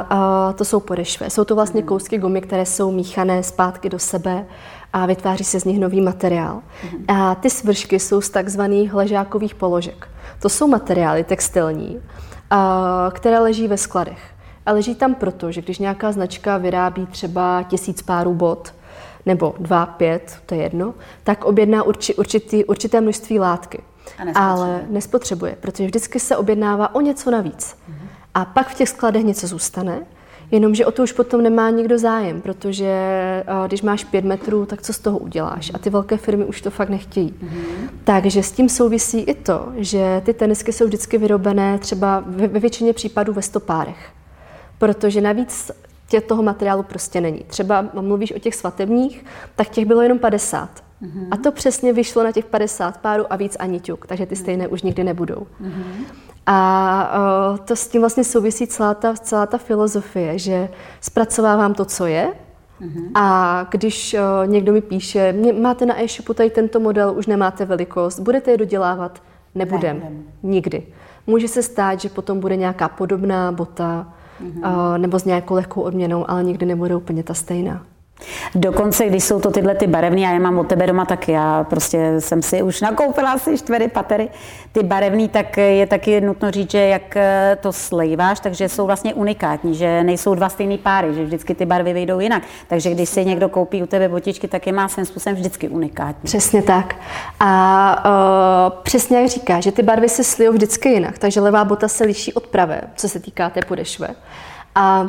[0.10, 1.30] a to jsou podešvy.
[1.30, 4.46] Jsou to vlastně kousky gumy, které jsou míchané zpátky do sebe
[4.94, 6.62] a vytváří se z nich nový materiál.
[7.08, 10.08] A ty svršky jsou z takzvaných ležákových položek.
[10.42, 12.00] To jsou materiály textilní,
[12.50, 14.22] a, které leží ve skladech.
[14.65, 18.74] A leží tam proto, že když nějaká značka vyrábí třeba tisíc párů bot,
[19.26, 23.82] nebo dva, pět, to je jedno, tak objedná urči, určitý, určité množství látky.
[24.17, 24.34] Nespotřebuje.
[24.36, 27.76] Ale nespotřebuje, protože vždycky se objednává o něco navíc.
[27.89, 28.08] Mm-hmm.
[28.34, 30.00] A pak v těch skladech něco zůstane,
[30.52, 32.93] jenomže o to už potom nemá nikdo zájem, protože
[33.67, 35.72] když máš pět metrů, tak co z toho uděláš?
[35.74, 37.34] A ty velké firmy už to fakt nechtějí.
[37.43, 37.89] Mm-hmm.
[38.04, 42.60] Takže s tím souvisí i to, že ty tenisky jsou vždycky vyrobené třeba ve, ve
[42.60, 44.10] většině případů ve stopárech.
[44.78, 45.72] Protože navíc
[46.08, 47.43] tě toho materiálu prostě není.
[47.48, 50.69] Třeba mluvíš o těch svatebních, tak těch bylo jenom 50.
[51.02, 51.28] Mm-hmm.
[51.32, 54.68] A to přesně vyšlo na těch 50 párů a víc ani ťuk, takže ty stejné
[54.68, 55.48] už nikdy nebudou.
[55.62, 56.06] Mm-hmm.
[56.46, 57.12] A
[57.54, 60.70] o, to s tím vlastně souvisí celá ta, celá ta filozofie, že
[61.02, 62.34] zpracovávám to, co je,
[62.82, 63.12] mm-hmm.
[63.16, 68.52] a když někdo mi píše, máte na e-shopu tady tento model, už nemáte velikost, budete
[68.52, 69.22] je dodělávat?
[69.56, 70.00] Nebudem.
[70.00, 70.12] Ne,
[70.44, 70.84] Nikdy.
[71.28, 74.98] Může se stát, že potom bude nějaká podobná bota, mm-hmm.
[74.98, 77.86] nebo s nějakou lehkou odměnou, ale nikdy nebude úplně ta stejná.
[78.56, 81.32] Dokonce, když jsou to tyhle ty barevné, a já je mám od tebe doma taky,
[81.32, 84.30] já prostě jsem si už nakoupila asi čtyři patery,
[84.72, 89.14] ty barevný, tak je taky nutno říct, že jak eh, to slejváš, takže jsou vlastně
[89.14, 92.44] unikátní, že nejsou dva stejné páry, že vždycky ty barvy vyjdou jinak.
[92.68, 96.24] Takže když si někdo koupí u tebe botičky, tak je má svým způsobem vždycky unikátní.
[96.24, 96.96] Přesně tak.
[97.40, 101.88] A uh, přesně jak říká, že ty barvy se slijou vždycky jinak, takže levá bota
[101.88, 104.08] se liší od pravé, co se týká té podešve.
[104.76, 105.06] A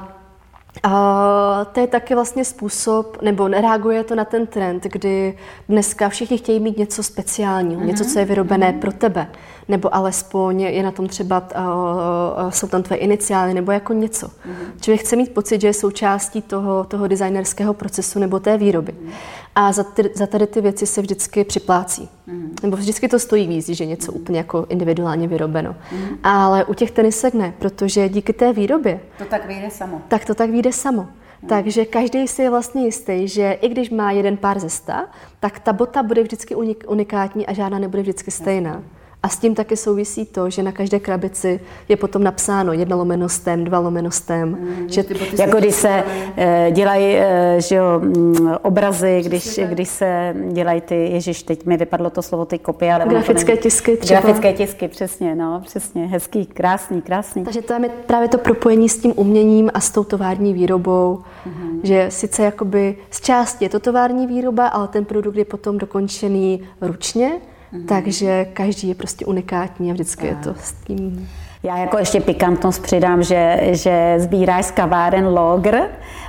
[0.82, 6.38] a to je taky vlastně způsob, nebo reaguje to na ten trend, kdy dneska všichni
[6.38, 7.86] chtějí mít něco speciálního, mm-hmm.
[7.86, 8.78] něco, co je vyrobené mm-hmm.
[8.78, 9.26] pro tebe,
[9.68, 14.26] nebo alespoň je na tom třeba, uh, jsou tam tvé iniciály, nebo jako něco.
[14.26, 14.80] Mm-hmm.
[14.80, 18.92] Člověk chce mít pocit, že je součástí toho, toho designerského procesu nebo té výroby.
[18.92, 19.10] Mm-hmm.
[19.54, 22.08] A za, ty, za tady ty věci se vždycky připlácí.
[22.26, 22.56] Mm.
[22.62, 24.20] Nebo vždycky to stojí víc, že něco mm.
[24.20, 25.76] úplně jako individuálně vyrobeno.
[25.92, 26.18] Mm.
[26.22, 29.00] Ale u těch tenisek ne, protože díky té výrobě...
[29.18, 30.02] To tak vyjde samo.
[30.08, 31.02] Tak to tak vyjde samo.
[31.42, 31.48] Mm.
[31.48, 35.08] Takže každý si je vlastně jistý, že i když má jeden pár ze sta,
[35.40, 36.54] tak ta bota bude vždycky
[36.88, 38.70] unikátní a žádná nebude vždycky stejná.
[38.70, 38.99] Jasně.
[39.22, 43.64] A s tím také souvisí to, že na každé krabici je potom napsáno jedna lomenostem,
[43.64, 44.48] dva lomenostem.
[44.48, 47.22] Mm, že ty jako když se uh, dělají uh,
[47.58, 47.84] že jo,
[48.16, 52.94] um, obrazy, když, když se dělají ty, ježiš, teď mi vypadlo to slovo, ty kopie,
[52.94, 54.20] ale grafické tisky třeba.
[54.20, 57.44] Grafické tisky, přesně, no, přesně, hezký, krásný, krásný.
[57.44, 61.80] Takže to je právě to propojení s tím uměním a s tou tovární výrobou, mm-hmm.
[61.82, 66.62] že sice jakoby z části je to tovární výroba, ale ten produkt je potom dokončený
[66.80, 67.32] ručně,
[67.72, 67.86] Mm-hmm.
[67.86, 70.30] Takže každý je prostě unikátní a vždycky a.
[70.30, 71.28] je to s tím.
[71.62, 75.80] Já jako ještě pikantnost přidám, že, že sbíráš z kaváren logr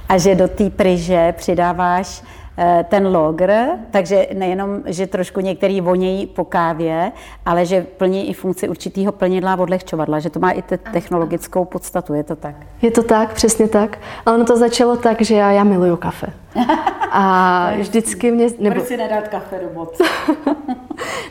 [0.10, 2.24] a že do té pryže přidáváš
[2.58, 3.54] eh, ten logr,
[3.92, 7.12] takže nejenom, že trošku některý vonějí po kávě,
[7.46, 11.66] ale že plní i funkci určitého plnidla a odlehčovadla, že to má i te- technologickou
[11.66, 12.56] podstatu, je to tak?
[12.82, 14.00] Je to tak, přesně tak.
[14.26, 16.28] Ale ono to začalo tak, že já, já miluju kafe.
[17.12, 18.48] A vždycky mě...
[18.60, 18.76] Nebo...
[18.76, 19.98] Proč si nedát kafe do bod?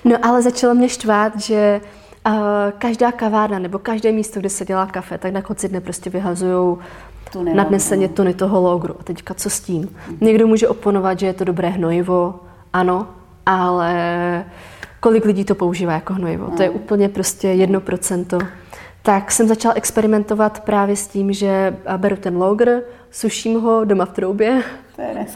[0.05, 1.81] no ale začalo mě štvát, že
[2.27, 2.33] uh,
[2.79, 6.77] každá kavárna nebo každé místo, kde se dělá kafe, tak na konci dne prostě vyhazují
[7.55, 8.97] nadneseně tuny toho logru.
[9.01, 9.81] A teďka co s tím?
[10.09, 10.19] Mm.
[10.21, 12.41] Někdo může oponovat, že je to dobré hnojivo,
[12.73, 13.07] ano,
[13.47, 14.45] ale
[15.01, 16.47] kolik lidí to používá jako hnojivo?
[16.47, 16.57] Mm.
[16.57, 16.75] To je no.
[16.75, 18.39] úplně prostě jedno procento.
[19.03, 24.13] Tak jsem začala experimentovat právě s tím, že beru ten logr, suším ho doma v
[24.13, 24.63] troubě.
[25.01, 25.27] To je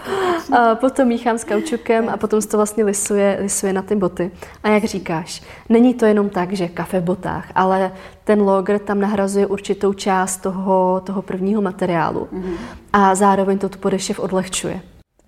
[0.58, 4.30] a potom míchám s kaučukem a potom se to vlastně lisuje, lisuje na ty boty.
[4.62, 7.92] A jak říkáš, není to jenom tak, že kafe v botách, ale
[8.24, 12.28] ten logr tam nahrazuje určitou část toho, toho prvního materiálu.
[12.32, 12.56] Mm-hmm.
[12.92, 14.80] A zároveň to tu podešev odlehčuje.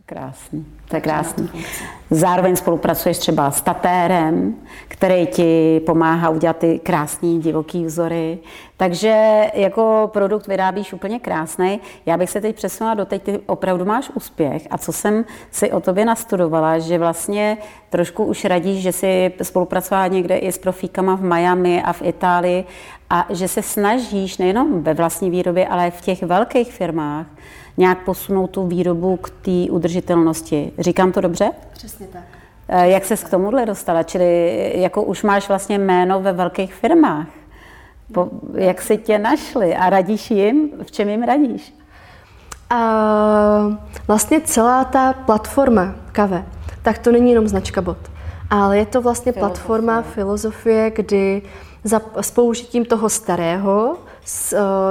[0.06, 1.50] Krásný, to je krásný.
[2.10, 4.54] Zároveň spolupracuješ třeba s tatérem,
[4.88, 8.38] který ti pomáhá udělat ty krásný divoký vzory.
[8.76, 11.80] Takže jako produkt vyrábíš úplně krásný.
[12.06, 14.66] Já bych se teď přesunula do teď, ty opravdu máš úspěch.
[14.70, 17.58] A co jsem si o tobě nastudovala, že vlastně
[17.90, 22.64] trošku už radíš, že si spolupracovala někde i s profíkama v Miami a v Itálii
[23.10, 27.26] a že se snažíš nejenom ve vlastní výrobě, ale v těch velkých firmách
[27.76, 30.72] nějak posunout tu výrobu k té udržitelnosti.
[30.78, 31.50] Říkám to dobře?
[31.72, 32.22] Přesně tak.
[32.68, 34.02] Eh, jak ses k tomuhle dostala?
[34.02, 37.26] Čili jako už máš vlastně jméno ve velkých firmách.
[38.12, 40.70] Po, jak si tě našli a radíš jim?
[40.82, 41.74] V čem jim radíš?
[42.70, 42.80] A
[44.06, 46.44] vlastně celá ta platforma kave,
[46.82, 47.98] tak to není jenom značka bot,
[48.50, 49.54] ale je to vlastně filozofie.
[49.54, 51.42] platforma filozofie, kdy
[51.84, 53.96] za, s použitím toho starého,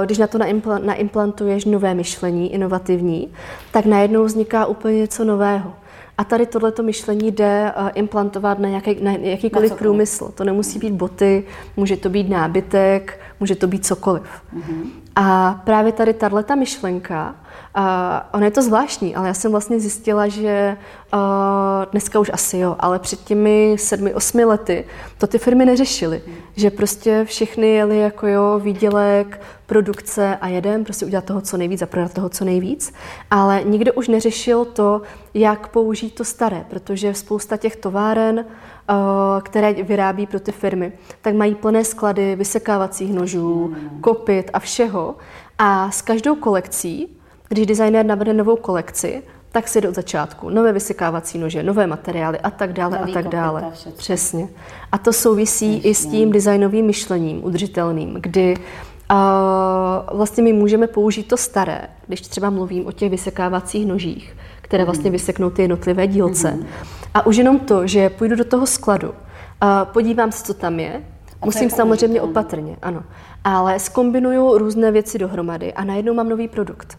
[0.04, 0.38] když na to
[0.82, 3.32] naimplantuješ nové myšlení, inovativní,
[3.70, 5.72] tak najednou vzniká úplně něco nového.
[6.18, 10.32] A tady tohleto myšlení jde eh, implantovat na, nějaký, na jakýkoliv na průmysl.
[10.34, 11.44] To nemusí být boty,
[11.76, 14.22] může to být nábytek, může to být cokoliv.
[14.22, 15.05] Mm-hmm.
[15.16, 17.34] A právě tady tato myšlenka
[17.78, 20.76] a ono je to zvláštní, ale já jsem vlastně zjistila, že
[21.14, 21.20] uh,
[21.90, 24.84] dneska už asi jo, ale před těmi sedmi, osmi lety
[25.18, 26.22] to ty firmy neřešily.
[26.26, 26.36] Hmm.
[26.56, 31.82] Že prostě všechny jeli jako jo, výdělek, produkce a jedem, prostě udělat toho co nejvíc
[31.82, 32.92] a prodat toho co nejvíc.
[33.30, 35.02] Ale nikdo už neřešil to,
[35.34, 38.44] jak použít to staré, protože spousta těch továren, uh,
[39.42, 44.00] které vyrábí pro ty firmy, tak mají plné sklady vysekávacích nožů, hmm.
[44.00, 45.16] kopit a všeho.
[45.58, 47.16] A s každou kolekcí
[47.48, 49.22] když designér navrhne novou kolekci,
[49.52, 50.50] tak si jde od začátku.
[50.50, 53.72] Nové vysekávací nože, nové materiály a tak dále Nový a tak dále.
[53.96, 54.48] Přesně.
[54.92, 55.90] A to souvisí Přesně.
[55.90, 62.20] i s tím designovým myšlením udržitelným, kdy uh, vlastně my můžeme použít to staré, když
[62.20, 64.86] třeba mluvím o těch vysekávacích nožích, které mhm.
[64.86, 66.50] vlastně vyseknou ty jednotlivé dílce.
[66.50, 66.66] Mm.
[67.14, 69.14] A už jenom to, že půjdu do toho skladu, uh,
[69.84, 71.02] podívám se, co tam je,
[71.42, 73.02] a musím samozřejmě opatrně, ano.
[73.44, 76.98] Ale skombinuju různé věci dohromady a najednou mám nový produkt.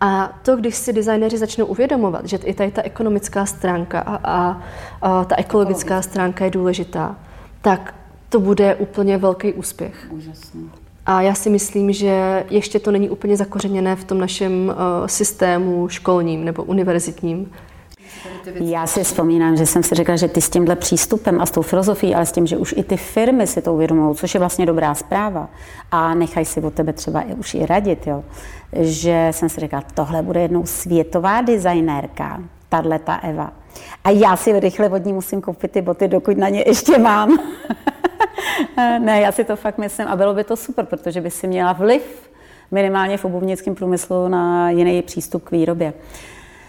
[0.00, 4.62] A to, když si designéři začnou uvědomovat, že i tady ta ekonomická stránka a, a,
[5.02, 7.16] a ta ekologická stránka je důležitá,
[7.62, 7.94] tak
[8.28, 10.06] to bude úplně velký úspěch.
[10.10, 10.70] Úžasný.
[11.10, 15.88] A já si myslím, že ještě to není úplně zakořeněné v tom našem uh, systému
[15.88, 17.50] školním nebo univerzitním,
[18.60, 21.62] já si vzpomínám, že jsem si řekla, že ty s tímhle přístupem a s tou
[21.62, 24.66] filozofií, ale s tím, že už i ty firmy si to uvědomují, což je vlastně
[24.66, 25.48] dobrá zpráva.
[25.90, 28.24] A nechají si od tebe třeba i už i radit, jo,
[28.80, 33.52] že jsem si řekla, tohle bude jednou světová designérka, tahle ta Eva.
[34.04, 37.38] A já si rychle od ní musím koupit ty boty, dokud na ně ještě mám.
[38.76, 41.72] ne, já si to fakt myslím a bylo by to super, protože by si měla
[41.72, 42.30] vliv
[42.70, 45.92] minimálně v obuvnickém průmyslu na jiný přístup k výrobě.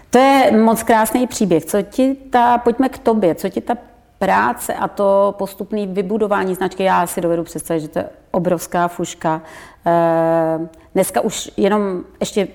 [0.10, 1.66] To je moc krásný příběh.
[1.66, 3.78] Co ti ta, pojďme k tobě, co ti ta
[4.20, 9.42] práce a to postupné vybudování značky, já si dovedu představit, že to je obrovská fuška.
[9.86, 12.48] Eh, dneska už jenom ještě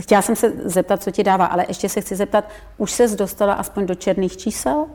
[0.00, 2.44] Chtěla jsem se zeptat, co ti dává, ale ještě se chci zeptat,
[2.78, 4.86] už se dostala aspoň do černých čísel?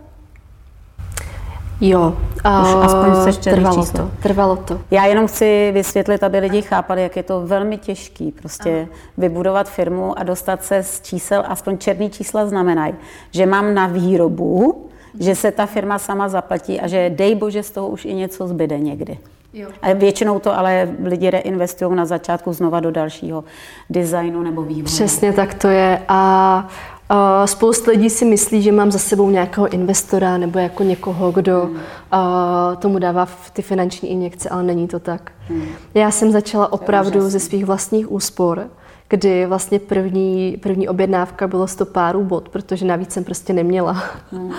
[1.81, 3.99] Jo, a Už aspoň se trvalo číslo.
[3.99, 4.81] to, trvalo to.
[4.91, 8.97] Já jenom chci vysvětlit, aby lidi chápali, jak je to velmi těžký prostě Aha.
[9.17, 12.93] vybudovat firmu a dostat se z čísel, aspoň černý čísla znamenají,
[13.31, 14.85] že mám na výrobu,
[15.19, 18.47] že se ta firma sama zaplatí a že dej bože z toho už i něco
[18.47, 19.17] zbyde někdy.
[19.53, 19.69] Jo.
[19.81, 23.43] A většinou to ale lidi reinvestují na začátku znova do dalšího
[23.89, 24.83] designu nebo vývoje.
[24.83, 26.01] Přesně tak to je.
[26.07, 26.69] A
[27.11, 31.61] Uh, spousta lidí si myslí, že mám za sebou nějakého investora nebo jako někoho, kdo
[31.61, 31.75] hmm.
[31.75, 31.79] uh,
[32.79, 35.31] tomu dává ty finanční injekce, ale není to tak.
[35.47, 35.65] Hmm.
[35.93, 38.67] Já jsem začala opravdu ze svých vlastních úspor,
[39.07, 44.03] kdy vlastně první, první objednávka bylo 100 párů bot, protože navíc jsem prostě neměla.
[44.31, 44.53] Hmm.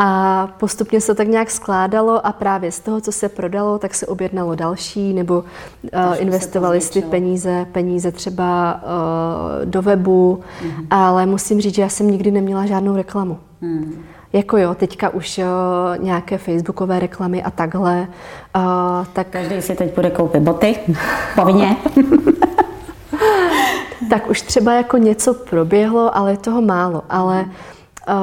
[0.00, 3.94] A postupně se to tak nějak skládalo a právě z toho, co se prodalo, tak
[3.94, 10.86] se objednalo další, nebo uh, investovali si peníze, peníze třeba uh, do webu, mm-hmm.
[10.90, 13.38] ale musím říct, že já jsem nikdy neměla žádnou reklamu.
[13.60, 14.04] Mm.
[14.32, 18.08] Jako jo, teďka už uh, nějaké facebookové reklamy a takhle.
[18.56, 19.26] Uh, tak...
[19.26, 20.76] Každý si teď bude koupit boty,
[21.34, 21.76] povinně.
[24.10, 27.02] tak už třeba jako něco proběhlo, ale je toho málo.
[27.10, 27.52] Ale mm
[28.08, 28.14] Uh,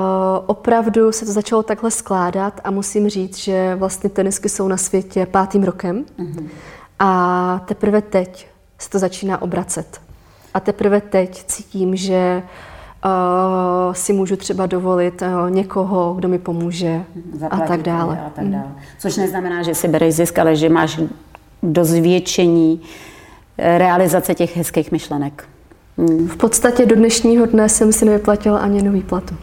[0.45, 5.26] opravdu se to začalo takhle skládat a musím říct, že vlastně tenisky jsou na světě
[5.26, 6.48] pátým rokem mm-hmm.
[7.00, 8.48] a teprve teď
[8.80, 10.02] se to začíná obracet.
[10.54, 12.43] A teprve teď cítím, že
[13.06, 17.04] uh, si můžu třeba dovolit uh, někoho, kdo mi pomůže
[17.39, 18.19] Zaplatit a tak dále.
[18.28, 18.65] A tak dále.
[18.67, 18.76] Mm.
[19.00, 21.00] Což neznamená, že si bereš zisk, ale že máš
[21.63, 22.82] do zvětšení
[23.58, 25.48] realizace těch hezkých myšlenek.
[25.98, 26.28] Hmm.
[26.28, 29.36] V podstatě do dnešního dne jsem si nevyplatila ani nový platu.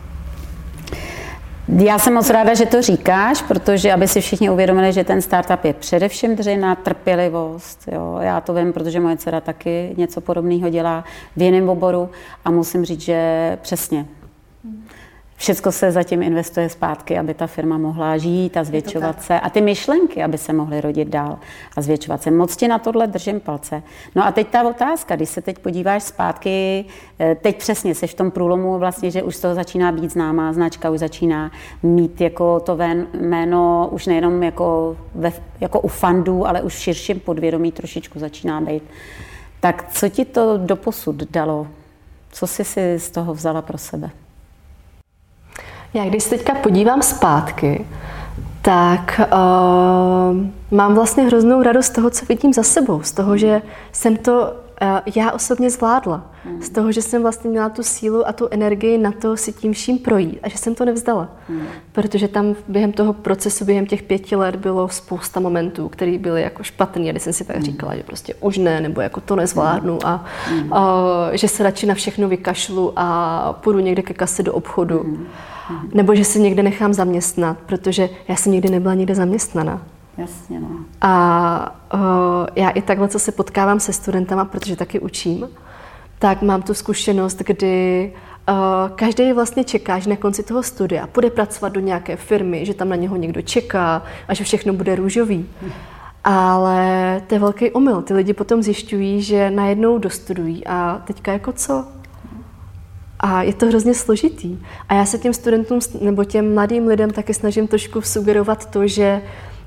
[1.68, 5.64] Já jsem moc ráda, že to říkáš, protože aby si všichni uvědomili, že ten startup
[5.64, 7.88] je především dřina, trpělivost.
[7.92, 8.18] Jo.
[8.20, 11.04] Já to vím, protože moje dcera taky něco podobného dělá
[11.36, 12.10] v jiném oboru
[12.44, 14.06] a musím říct, že přesně
[15.42, 19.40] Všechno se zatím investuje zpátky, aby ta firma mohla žít a zvětšovat se.
[19.40, 21.38] A ty myšlenky, aby se mohly rodit dál
[21.76, 22.30] a zvětšovat se.
[22.30, 23.82] Moc ti na tohle držím palce.
[24.14, 26.84] No a teď ta otázka, když se teď podíváš zpátky,
[27.20, 30.52] eh, teď přesně jsi v tom průlomu vlastně, že už z toho začíná být známá
[30.52, 31.50] značka, už začíná
[31.82, 32.78] mít jako to
[33.20, 38.60] jméno už nejenom jako, ve, jako u fandů, ale už v širším podvědomí trošičku začíná
[38.60, 38.82] být.
[39.60, 41.66] Tak co ti to doposud dalo?
[42.32, 44.10] Co jsi si z toho vzala pro sebe?
[45.94, 47.84] Já když se teďka podívám zpátky,
[48.62, 50.36] tak uh,
[50.70, 54.52] mám vlastně hroznou radost z toho, co vidím za sebou, z toho, že jsem to
[55.14, 56.30] já osobně zvládla,
[56.60, 59.72] z toho, že jsem vlastně měla tu sílu a tu energii na to si tím
[59.72, 61.28] vším projít a že jsem to nevzdala.
[61.48, 61.62] Hmm.
[61.92, 66.62] Protože tam během toho procesu, během těch pěti let bylo spousta momentů, které byly jako
[66.62, 69.98] špatný, a když jsem si tak říkala, že prostě už ne, nebo jako to nezvládnu
[70.04, 70.72] a hmm.
[70.72, 70.78] uh,
[71.32, 74.98] že se radši na všechno vykašlu a půjdu někde ke kase do obchodu.
[74.98, 75.26] Hmm
[75.94, 79.82] nebo že se někde nechám zaměstnat, protože já jsem nikdy nebyla nikde zaměstnaná.
[80.18, 80.68] Jasně, no.
[81.00, 82.00] A uh,
[82.56, 85.48] já i takhle, co se potkávám se studentama, protože taky učím,
[86.18, 88.12] tak mám tu zkušenost, kdy
[88.48, 92.74] uh, každý vlastně čeká, že na konci toho studia půjde pracovat do nějaké firmy, že
[92.74, 95.48] tam na něho někdo čeká a že všechno bude růžový.
[96.24, 98.02] Ale to je velký omyl.
[98.02, 101.84] Ty lidi potom zjišťují, že najednou dostudují a teďka jako co?
[103.20, 104.58] A je to hrozně složitý.
[104.88, 109.22] A já se těm studentům nebo těm mladým lidem taky snažím trošku sugerovat to, že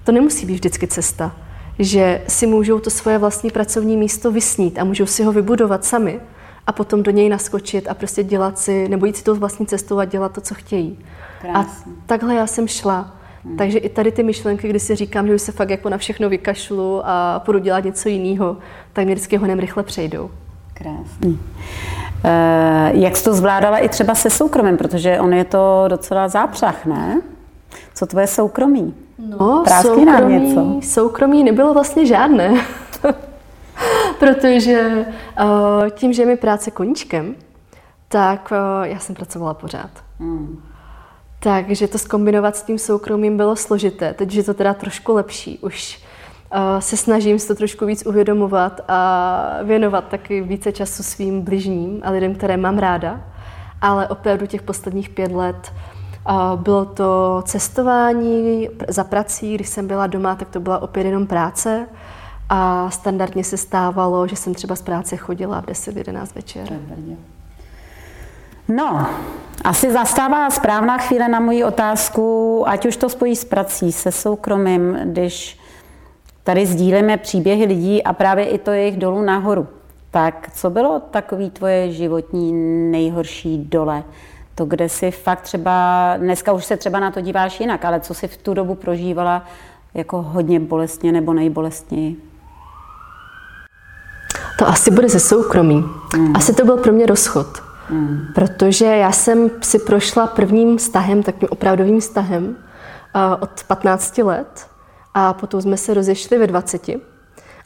[0.06, 1.36] to nemusí být vždycky cesta.
[1.80, 6.20] Že si můžou to svoje vlastní pracovní místo vysnít a můžou si ho vybudovat sami
[6.68, 10.00] a potom do něj naskočit a prostě dělat si, nebo jít si tou vlastní cestou
[10.00, 11.00] a dělat to, co chtějí.
[11.42, 11.92] Krásný.
[11.92, 13.16] A takhle já jsem šla.
[13.46, 13.58] Hmm.
[13.58, 16.30] Takže i tady ty myšlenky, kdy si říkám, že už se fakt jako na všechno
[16.30, 18.58] vykašlu a půjdu dělat něco jiného,
[18.94, 20.30] tak mě vždycky honem rychle přejdou.
[20.74, 21.40] Krásný.
[22.24, 26.86] Eh, jak jsi to zvládala i třeba se soukromím, protože on je to docela zápřah,
[26.86, 27.22] ne?
[27.94, 28.94] Co tvoje soukromí?
[29.18, 30.80] No, soukromí, nám něco.
[30.82, 32.66] soukromí nebylo vlastně žádné.
[34.20, 35.06] protože
[35.44, 37.36] uh, tím, že je mi práce koníčkem,
[38.08, 39.90] tak uh, já jsem pracovala pořád.
[40.20, 40.64] Hmm.
[41.40, 44.14] Takže to skombinovat s tím soukromím bylo složité.
[44.14, 45.60] Teď je to teda trošku lepší.
[45.60, 46.06] Už
[46.80, 52.12] se snažím si to trošku víc uvědomovat a věnovat taky více času svým bližním a
[52.12, 53.22] lidem, které mám ráda.
[53.82, 55.74] Ale opravdu těch posledních pět let
[56.56, 61.88] bylo to cestování za prací, když jsem byla doma, tak to byla opět jenom práce.
[62.50, 66.68] A standardně se stávalo, že jsem třeba z práce chodila v 10-11 večer.
[68.68, 69.08] No,
[69.64, 74.98] asi zastává správná chvíle na moji otázku, ať už to spojí s prací, se soukromím,
[75.04, 75.60] když
[76.46, 79.68] Tady sdílíme příběhy lidí a právě i to jejich dolů nahoru.
[80.12, 82.54] Tak co bylo takový tvoje životní
[82.92, 84.04] nejhorší dole?
[84.56, 88.14] To, kde si fakt třeba, dneska už se třeba na to díváš jinak, ale co
[88.14, 89.46] si v tu dobu prožívala
[89.94, 92.16] jako hodně bolestně nebo nejbolestněji?
[94.60, 95.86] To asi bude ze soukromí.
[96.18, 96.36] Mm.
[96.36, 97.48] Asi to byl pro mě rozchod.
[97.90, 98.20] Mm.
[98.36, 102.56] Protože já jsem si prošla prvním vztahem, takovým opravdovým vztahem uh,
[103.40, 104.68] od 15 let
[105.14, 106.90] a potom jsme se rozešli ve 20.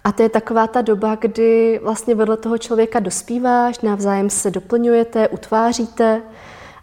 [0.03, 5.27] A to je taková ta doba, kdy vlastně vedle toho člověka dospíváš, navzájem se doplňujete,
[5.27, 6.21] utváříte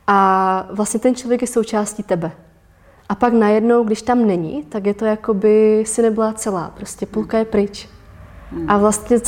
[0.06, 2.32] a vlastně ten člověk je součástí tebe.
[3.08, 7.06] A pak najednou, když tam není, tak je to jako by si nebyla celá, prostě
[7.06, 7.88] půlka je pryč.
[8.68, 9.18] A vlastně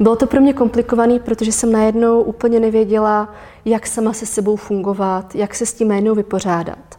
[0.00, 5.34] bylo to pro mě komplikované, protože jsem najednou úplně nevěděla, jak sama se sebou fungovat,
[5.34, 6.98] jak se s tím najednou vypořádat.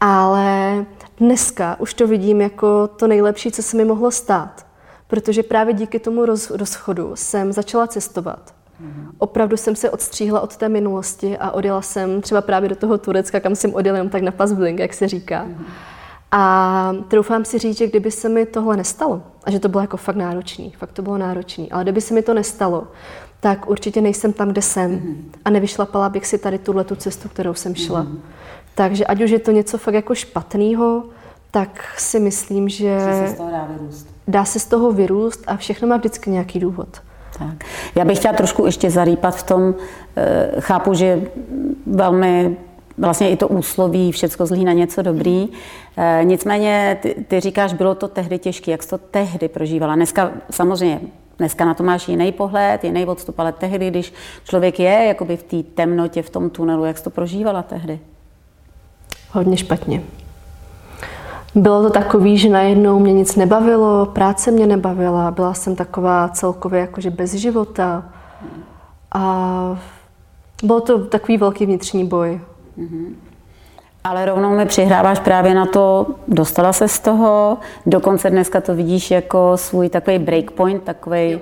[0.00, 0.84] Ale
[1.16, 4.66] dneska už to vidím jako to nejlepší, co se mi mohlo stát.
[5.06, 8.54] Protože právě díky tomu roz, rozchodu jsem začala cestovat.
[8.82, 9.06] Mm-hmm.
[9.18, 13.40] Opravdu jsem se odstříhla od té minulosti a odjela jsem třeba právě do toho Turecka,
[13.40, 15.46] kam jsem odjela jen tak na pasbling, jak se říká.
[15.46, 15.64] Mm-hmm.
[16.34, 19.96] A troufám si říct, že kdyby se mi tohle nestalo, a že to bylo jako
[19.96, 22.86] fakt náročný, fakt to bylo náročný, ale kdyby se mi to nestalo,
[23.40, 25.16] tak určitě nejsem tam, kde jsem mm-hmm.
[25.44, 28.02] a nevyšlapala bych si tady tuhle tu cestu, kterou jsem šla.
[28.02, 28.18] Mm-hmm.
[28.74, 31.04] Takže ať už je to něco fakt jako špatného,
[31.50, 34.06] tak si myslím, že se z toho dá, vyrůst.
[34.28, 36.88] dá se z toho vyrůst a všechno má vždycky nějaký důvod.
[37.38, 37.64] Tak.
[37.94, 39.74] Já bych chtěla trošku ještě zarýpat v tom,
[40.16, 41.22] eh, chápu, že
[41.86, 42.56] velmi
[42.98, 45.48] vlastně i to úsloví, všecko zlí na něco dobrý.
[45.96, 49.94] Eh, nicméně ty, ty říkáš, bylo to tehdy těžké, jak jsi to tehdy prožívala.
[49.94, 51.00] Dneska samozřejmě
[51.38, 54.12] Dneska na to máš jiný pohled, jiný odstup, ale tehdy, když
[54.44, 58.00] člověk je jakoby v té temnotě, v tom tunelu, jak jsi to prožívala tehdy?
[59.30, 60.02] Hodně špatně.
[61.54, 66.80] Bylo to takový, že najednou mě nic nebavilo, práce mě nebavila, byla jsem taková celkově
[66.80, 68.04] jakože bez života.
[69.14, 69.78] A
[70.62, 72.40] byl to takový velký vnitřní boj.
[72.78, 73.14] Mm-hmm.
[74.04, 79.10] Ale rovnou mi přihráváš právě na to, dostala se z toho, dokonce dneska to vidíš
[79.10, 81.40] jako svůj takový breakpoint, takový.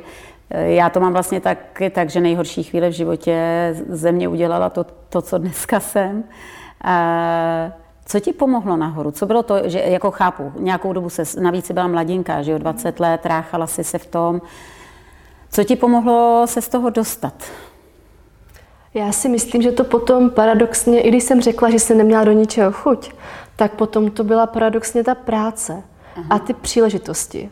[0.51, 3.37] Eh, já to mám vlastně taky tak, že nejhorší chvíle v životě
[3.89, 6.25] ze mě udělala to, to co dneska jsem.
[6.85, 7.80] A
[8.11, 9.11] co ti pomohlo nahoru?
[9.11, 13.01] Co bylo to, že jako chápu, nějakou dobu se, navíc byla mladinka, že jo, 20
[13.01, 14.43] let, ráchala si se v tom.
[15.51, 17.35] Co ti pomohlo se z toho dostat?
[18.95, 22.33] Já si myslím, že to potom paradoxně, i když jsem řekla, že jsem neměla do
[22.33, 23.13] ničeho chuť,
[23.57, 25.83] tak potom to byla paradoxně ta práce
[26.17, 26.27] Aha.
[26.31, 27.51] a ty příležitosti.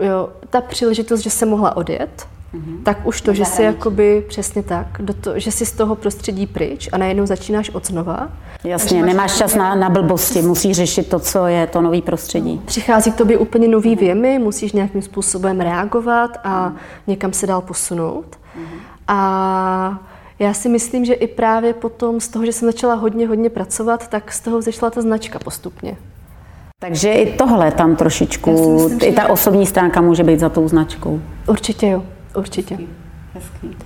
[0.00, 2.26] Jo, ta příležitost, že se mohla odjet,
[2.56, 5.94] uh tak už to, že si jakoby přesně tak, do to, že si z toho
[5.94, 8.28] prostředí pryč a najednou začínáš od znova.
[8.64, 12.60] Jasně, nemáš čas na, na blbosti, musíš řešit to, co je to nový prostředí.
[12.64, 16.72] Přichází k tobě úplně nový věmy, musíš nějakým způsobem reagovat a
[17.06, 18.38] někam se dál posunout.
[18.56, 18.62] uh
[19.08, 20.00] A
[20.38, 24.08] já si myslím, že i právě potom z toho, že jsem začala hodně, hodně pracovat,
[24.08, 25.96] tak z toho zešla ta značka postupně.
[26.80, 31.20] Takže i tohle tam trošičku, myslím, i ta osobní stránka může být za tou značkou.
[31.46, 32.02] Určitě jo,
[32.36, 32.78] určitě.
[33.34, 33.76] Hezký.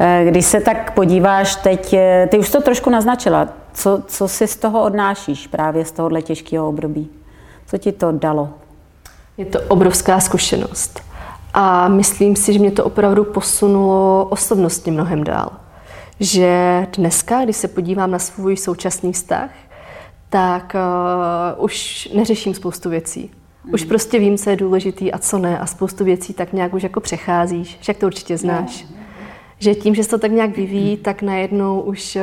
[0.00, 4.46] Eh, když se tak podíváš teď, eh, ty už to trošku naznačila, co, co si
[4.46, 7.10] z toho odnášíš právě z tohohle těžkého období?
[7.66, 8.48] Co ti to dalo?
[9.36, 11.00] Je to obrovská zkušenost.
[11.54, 15.50] A myslím si, že mě to opravdu posunulo osobnostně mnohem dál.
[16.20, 19.50] Že dneska, když se podívám na svůj současný vztah,
[20.28, 20.76] tak
[21.58, 23.30] uh, už neřeším spoustu věcí.
[23.72, 23.88] Už hmm.
[23.88, 27.00] prostě vím, co je důležitý a co ne a spoustu věcí tak nějak už jako
[27.00, 28.86] přecházíš, však to určitě znáš.
[29.58, 32.22] Že tím, že se to tak nějak vyvíjí, tak najednou už uh,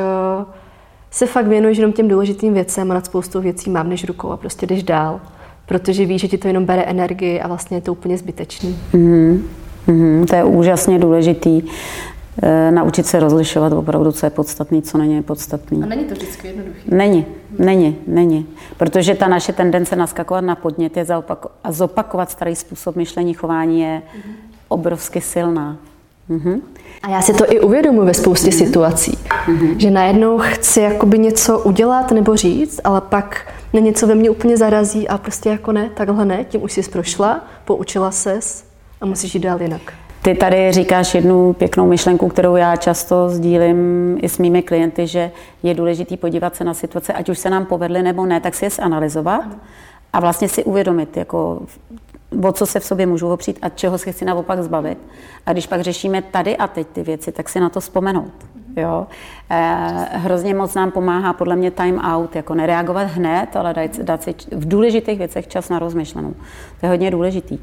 [1.10, 4.36] se fakt věnuješ jenom těm důležitým věcem a nad spoustou věcí mám než rukou a
[4.36, 5.20] prostě jdeš dál
[5.66, 8.78] protože víš, že ti to jenom bere energii a vlastně je to úplně zbytečný.
[8.92, 9.40] Mm-hmm.
[9.88, 10.26] Mm-hmm.
[10.26, 11.62] To je úžasně důležitý.
[12.42, 15.82] E, naučit se rozlišovat opravdu, co je podstatný, co není podstatný.
[15.82, 16.80] A není to vždycky jednoduché?
[16.86, 17.26] Není,
[17.58, 18.46] není, není.
[18.76, 23.80] Protože ta naše tendence naskakovat na podnět je zaopak- a zopakovat starý způsob myšlení, chování
[23.80, 24.32] je mm-hmm.
[24.68, 25.76] obrovsky silná.
[26.30, 26.60] Mm-hmm.
[27.02, 28.64] A já si to i uvědomuji ve spoustě mm-hmm.
[28.64, 29.76] situací, mm-hmm.
[29.76, 34.56] že najednou chci jakoby něco udělat nebo říct, ale pak na něco ve mně úplně
[34.56, 38.64] zarazí a prostě jako ne, takhle ne, tím už jsi prošla, poučila ses
[39.00, 39.92] a musíš jít dál jinak.
[40.26, 45.30] Ty tady říkáš jednu pěknou myšlenku, kterou já často sdílím i s mými klienty, že
[45.62, 48.64] je důležité podívat se na situace, ať už se nám povedly nebo ne, tak si
[48.64, 49.44] je zanalizovat
[50.12, 51.62] a vlastně si uvědomit, jako
[52.42, 54.98] o co se v sobě můžu opřít a čeho se chci naopak zbavit.
[55.46, 58.32] A když pak řešíme tady a teď ty věci, tak si na to vzpomenout.
[58.76, 59.06] Jo?
[59.50, 64.34] Eh, hrozně moc nám pomáhá podle mě time out, jako nereagovat hned, ale dát, si
[64.52, 66.34] v důležitých věcech čas na rozmyšlenou.
[66.80, 67.58] To je hodně důležitý.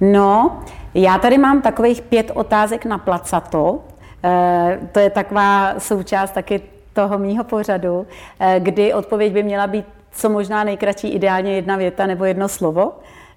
[0.00, 0.62] No,
[0.94, 3.80] já tady mám takových pět otázek na placato.
[4.24, 8.06] Eh, to je taková součást taky toho mýho pořadu,
[8.40, 12.92] eh, kdy odpověď by měla být co možná nejkratší, ideálně jedna věta nebo jedno slovo.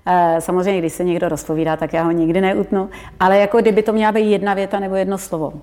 [0.05, 2.89] Eh, samozřejmě, když se někdo rozpovídá, tak já ho nikdy neutnu,
[3.20, 5.53] ale jako kdyby to měla být jedna věta nebo jedno slovo.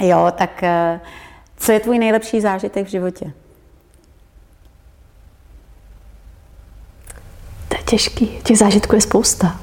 [0.00, 1.00] Jo, tak eh,
[1.56, 3.32] co je tvůj nejlepší zážitek v životě?
[7.68, 9.60] To je těžký, těch zážitků je spousta.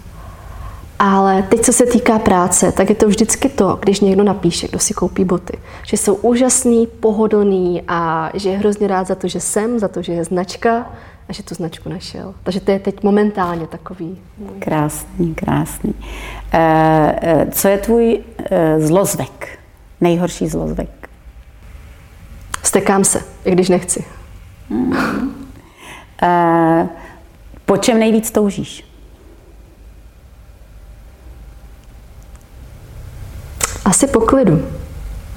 [1.03, 4.79] Ale teď, co se týká práce, tak je to vždycky to, když někdo napíše, kdo
[4.79, 9.39] si koupí boty, že jsou úžasný, pohodlný a že je hrozně rád za to, že
[9.39, 10.91] jsem, za to, že je značka,
[11.29, 12.33] a že tu značku našel.
[12.43, 14.17] Takže to je teď momentálně takový.
[14.59, 15.93] Krásný, krásný.
[16.53, 19.59] E, co je tvůj e, zlozvek?
[20.01, 21.09] Nejhorší zlozvek?
[22.63, 24.05] Stekám se, i když nechci.
[24.69, 24.93] Hmm.
[26.21, 26.89] E,
[27.65, 28.90] po čem nejvíc toužíš?
[33.85, 34.61] Asi po klidu.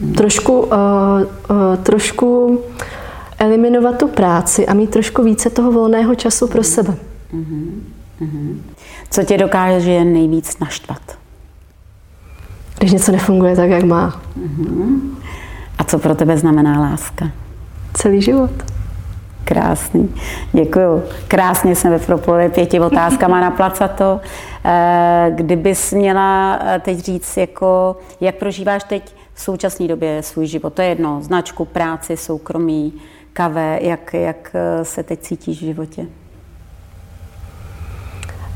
[0.01, 0.14] Hmm.
[0.14, 2.61] Trošku, uh, uh, trošku
[3.38, 6.95] eliminovat tu práci a mít trošku více toho volného času pro sebe.
[7.34, 8.57] Mm-hmm.
[9.11, 11.01] Co tě dokáže nejvíc naštvat?
[12.78, 14.20] Když něco nefunguje tak, jak má.
[14.38, 15.01] Mm-hmm.
[15.78, 17.30] A co pro tebe znamená láska?
[17.95, 18.51] Celý život.
[19.45, 20.14] Krásný,
[20.53, 21.03] děkuju.
[21.28, 24.20] Krásně jsme propojili pěti otázkama na placato.
[24.66, 30.74] Eh, kdybys měla eh, teď říct, jako, jak prožíváš teď v současné době svůj život?
[30.74, 32.92] To je jedno, značku, práci, soukromí,
[33.32, 36.06] kavé, jak, jak eh, se teď cítíš v životě?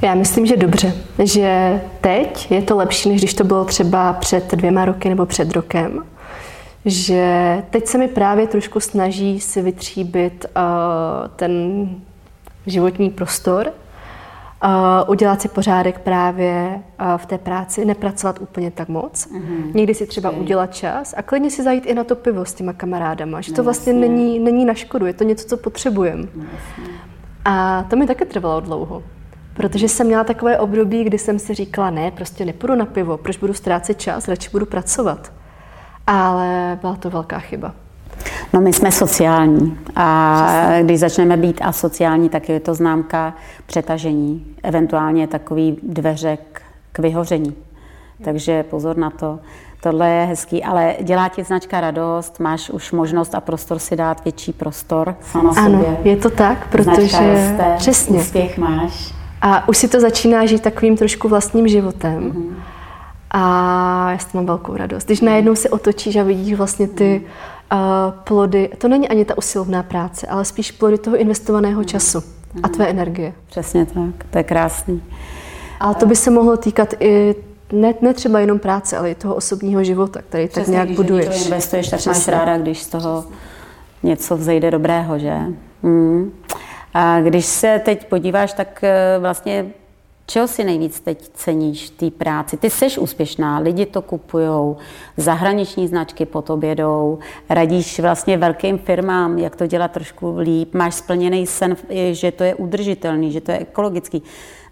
[0.02, 0.92] Já myslím, že dobře.
[1.24, 5.52] Že teď je to lepší, než když to bylo třeba před dvěma roky nebo před
[5.52, 6.04] rokem.
[6.84, 11.88] Že teď se mi právě trošku snaží si vytříbit uh, ten
[12.66, 13.72] životní prostor,
[14.64, 19.26] uh, udělat si pořádek právě uh, v té práci, nepracovat úplně tak moc.
[19.26, 19.74] Mm-hmm.
[19.74, 20.42] Někdy si třeba okay.
[20.42, 23.56] udělat čas a klidně si zajít i na to pivo s těma kamarádama, že no,
[23.56, 26.28] to vlastně není, není na škodu, je to něco, co potřebujeme.
[26.36, 26.44] No,
[27.44, 29.02] a to mi také trvalo dlouho.
[29.54, 33.36] Protože jsem měla takové období, kdy jsem si říkala, ne, prostě nepůjdu na pivo, proč
[33.36, 35.32] budu ztrácet čas, radši budu pracovat.
[36.06, 37.74] Ale byla to velká chyba.
[38.52, 40.84] No my jsme sociální a Přesně.
[40.84, 43.34] když začneme být asociální, tak je to známka
[43.66, 46.38] přetažení, eventuálně takový dveře
[46.92, 47.54] k vyhoření.
[48.24, 49.38] Takže pozor na to.
[49.82, 54.24] Tohle je hezký, ale dělá ti značka radost, máš už možnost a prostor si dát
[54.24, 55.96] větší prostor sama ano, sobě.
[56.10, 58.18] je to tak, protože roste, přesně.
[58.18, 59.14] úspěch máš.
[59.42, 62.32] A už si to začíná žít takovým trošku vlastním životem.
[62.32, 62.77] Mm-hmm.
[63.30, 65.04] A já s tím mám velkou radost.
[65.04, 67.22] Když najednou se otočíš a vidíš vlastně ty
[67.72, 67.78] uh,
[68.24, 72.60] plody, to není ani ta usilovná práce, ale spíš plody toho investovaného času mm-hmm.
[72.62, 73.32] a tvé energie.
[73.46, 75.02] Přesně tak, to je krásný.
[75.80, 77.34] Ale to by se mohlo týkat i
[77.72, 80.96] ne, ne třeba jenom práce, ale i toho osobního života, který Přesně, tak nějak když
[80.96, 81.28] buduješ.
[81.28, 82.32] Když investuješ, tak Přesně.
[82.32, 83.24] máš ráda, když z toho
[84.02, 85.34] něco vzejde dobrého, že?
[85.82, 86.32] Mm.
[86.94, 89.66] A když se teď podíváš, tak eh, vlastně
[90.30, 92.56] Čeho si nejvíc teď ceníš té práci?
[92.56, 94.76] Ty jsi úspěšná, lidi to kupují,
[95.16, 97.18] zahraniční značky po tobě jdou,
[97.50, 101.76] radíš vlastně velkým firmám, jak to dělat trošku líp, máš splněný sen,
[102.12, 104.22] že to je udržitelný, že to je ekologický.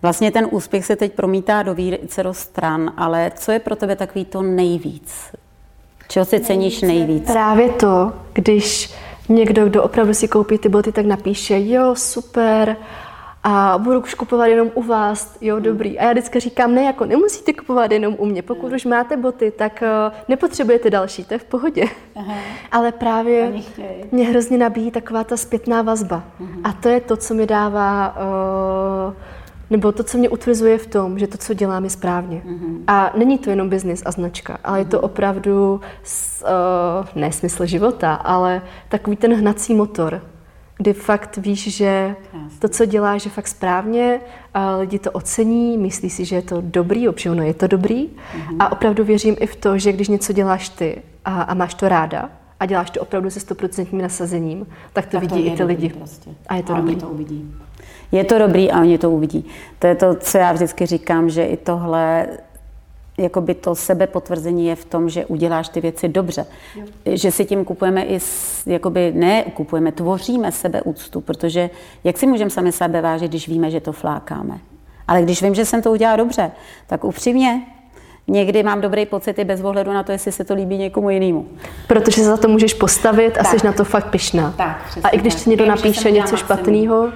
[0.02, 4.24] Vlastně ten úspěch se teď promítá do více stran, ale co je pro tebe takový
[4.24, 5.14] to nejvíc?
[6.08, 7.26] Čeho si ceníš nejvíc?
[7.32, 8.94] Právě to, když
[9.28, 12.76] někdo, kdo opravdu si koupí ty boty, tak napíše, jo, super,
[13.48, 15.98] a budu už kupovat jenom u vás, jo, dobrý.
[15.98, 18.42] A já vždycky říkám, ne, jako nemusíte kupovat jenom u mě.
[18.42, 21.84] Pokud už máte boty, tak uh, nepotřebujete další, to je v pohodě.
[22.16, 22.34] Aha.
[22.72, 23.52] Ale právě
[24.12, 26.24] mě hrozně nabíjí taková ta zpětná vazba.
[26.40, 26.50] Aha.
[26.64, 28.16] A to je to, co mi dává
[29.08, 29.14] uh,
[29.70, 32.42] nebo to, co mě utvrzuje v tom, že to, co dělám, je správně.
[32.46, 32.82] Mm-hmm.
[32.86, 34.80] A není to jenom biznis a značka, ale mm-hmm.
[34.80, 40.22] je to opravdu s, uh, ne smysl života, ale takový ten hnací motor,
[40.78, 42.16] kdy fakt víš, že
[42.58, 44.20] to, co děláš, je fakt správně,
[44.54, 48.06] a lidi to ocení, myslí si, že je to dobrý, občas je to dobrý.
[48.06, 48.56] Mm-hmm.
[48.58, 51.88] A opravdu věřím i v to, že když něco děláš ty a, a máš to
[51.88, 55.64] ráda, a děláš to opravdu se stoprocentním nasazením, tak to tak vidí to i ty
[55.64, 55.88] lidi.
[55.88, 56.30] Prostě.
[56.48, 56.96] A je to a dobrý.
[56.96, 57.54] to uvidí.
[58.12, 59.44] Je to dobrý a oni to uvidí.
[59.78, 62.26] To je to, co já vždycky říkám, že i tohle
[63.18, 66.46] jakoby to sebepotvrzení je v tom, že uděláš ty věci dobře.
[66.76, 66.84] Jo.
[67.04, 68.18] Že si tím kupujeme i,
[68.66, 71.70] jakoby ne kupujeme, tvoříme sebeúctu, protože
[72.04, 74.58] jak si můžeme sami sebe vážit, když víme, že to flákáme.
[75.08, 76.50] Ale když vím, že jsem to udělala dobře,
[76.86, 77.62] tak upřímně,
[78.28, 81.48] Někdy mám dobrý pocit i bez ohledu na to, jestli se to líbí někomu jinému.
[81.86, 83.46] Protože za to můžeš postavit a tak.
[83.46, 84.54] jsi na to fakt pyšná.
[84.56, 87.12] Tak, a i když ti někdo napíše něco špatného,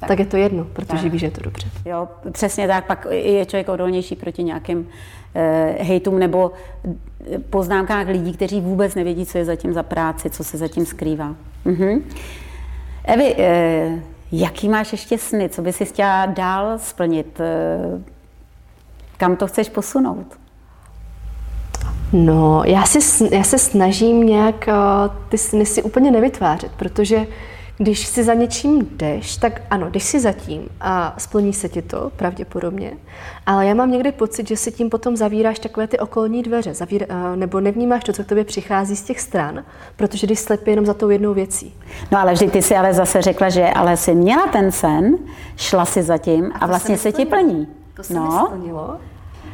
[0.00, 0.08] tak.
[0.08, 1.12] tak je to jedno, protože tak.
[1.12, 1.68] víš, že je to dobře.
[1.84, 4.88] Jo, přesně tak, pak je člověk odolnější proti nějakým
[5.80, 6.52] hejtům nebo
[7.50, 11.34] poznámkách lidí, kteří vůbec nevědí, co je zatím za práci, co se zatím skrývá.
[11.64, 12.04] Mhm.
[13.04, 14.02] Evi, eh,
[14.32, 17.40] jaký máš ještě sny, co by si chtěla dál splnit?
[17.40, 18.02] Eh,
[19.16, 20.26] kam to chceš posunout?
[22.12, 24.68] No, já, si, já se snažím nějak
[25.28, 27.26] ty sny si úplně nevytvářet, protože
[27.82, 32.10] když si za něčím jdeš, tak ano, jdeš si zatím a splní se ti to
[32.16, 32.92] pravděpodobně,
[33.46, 37.06] ale já mám někdy pocit, že si tím potom zavíráš takové ty okolní dveře, zavír,
[37.34, 39.64] nebo nevnímáš to, co k tobě přichází z těch stran,
[39.96, 41.74] protože jdeš slepě jenom za tou jednou věcí.
[42.10, 45.18] No ale vždy ty si ale zase řekla, že ale si měla ten sen,
[45.56, 47.68] šla si zatím a, a vlastně se, se ti plní.
[47.94, 48.46] To se no.
[48.46, 48.96] splnilo.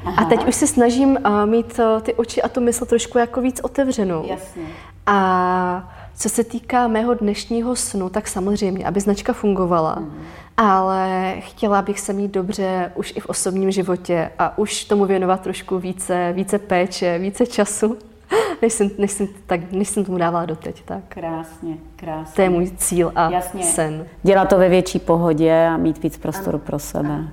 [0.04, 0.22] Aha.
[0.22, 3.40] A teď už se snažím uh, mít uh, ty oči a tu mysl trošku jako
[3.40, 4.24] víc otevřenou.
[4.28, 4.62] Jasně.
[5.06, 10.12] A co se týká mého dnešního snu, tak samozřejmě, aby značka fungovala, mm.
[10.56, 15.40] ale chtěla bych se mít dobře už i v osobním životě a už tomu věnovat
[15.40, 17.96] trošku více, více péče, více času,
[18.62, 20.82] než jsem, než jsem, tak, než jsem tomu dávala doteď.
[20.84, 21.00] Tak.
[21.08, 22.34] Krásně, krásně.
[22.34, 23.62] To je můj cíl a Jasně.
[23.62, 24.06] sen.
[24.22, 26.64] Dělat to ve větší pohodě a mít víc prostoru ano.
[26.66, 27.08] pro sebe.
[27.08, 27.28] Ano.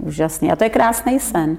[0.00, 0.52] Úžasný.
[0.52, 1.58] A to je krásný sen.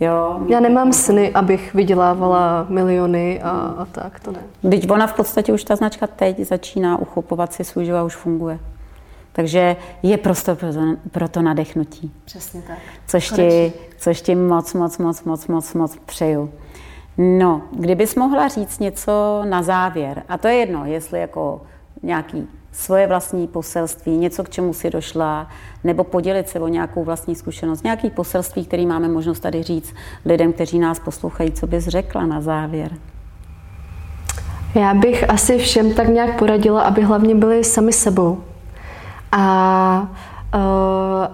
[0.00, 0.40] Jo.
[0.48, 4.70] Já nemám sny, abych vydělávala miliony a, a tak, to ne.
[4.70, 8.16] Teď ona v podstatě už ta značka teď začíná uchopovat si svůj život a už
[8.16, 8.58] funguje.
[9.32, 10.80] Takže je prostor pro to,
[11.10, 12.12] pro to nadechnutí.
[12.24, 12.78] Přesně tak.
[13.06, 16.52] Což ti, což ti moc, moc, moc, moc, moc, moc přeju.
[17.18, 21.60] No, kdybys mohla říct něco na závěr, a to je jedno, jestli jako
[22.02, 25.48] nějaký svoje vlastní poselství, něco, k čemu si došla,
[25.84, 30.52] nebo podělit se o nějakou vlastní zkušenost, nějaký poselství, který máme možnost tady říct lidem,
[30.52, 32.92] kteří nás poslouchají, co bys řekla na závěr?
[34.74, 38.42] Já bych asi všem tak nějak poradila, aby hlavně byli sami sebou.
[39.32, 40.08] A
[40.54, 40.60] uh,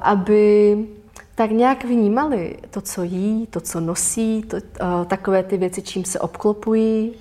[0.01, 0.76] aby
[1.34, 6.05] tak nějak vnímali to, co jí, to, co nosí, to, uh, takové ty věci, čím
[6.05, 7.12] se obklopují.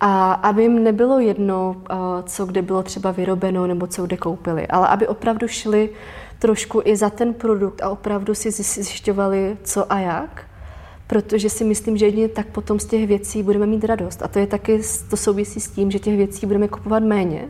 [0.00, 1.96] A aby jim nebylo jedno, uh,
[2.26, 5.90] co kde bylo třeba vyrobeno nebo co kde koupili, ale aby opravdu šli
[6.38, 10.50] trošku i za ten produkt a opravdu si zjišťovali, co a jak
[11.10, 14.22] protože si myslím, že jedině tak potom z těch věcí budeme mít radost.
[14.22, 14.80] A to je taky,
[15.10, 17.48] to souvisí s tím, že těch věcí budeme kupovat méně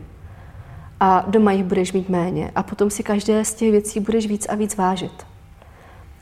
[0.99, 4.45] a doma jich budeš mít méně a potom si každé z těch věcí budeš víc
[4.49, 5.25] a víc vážit.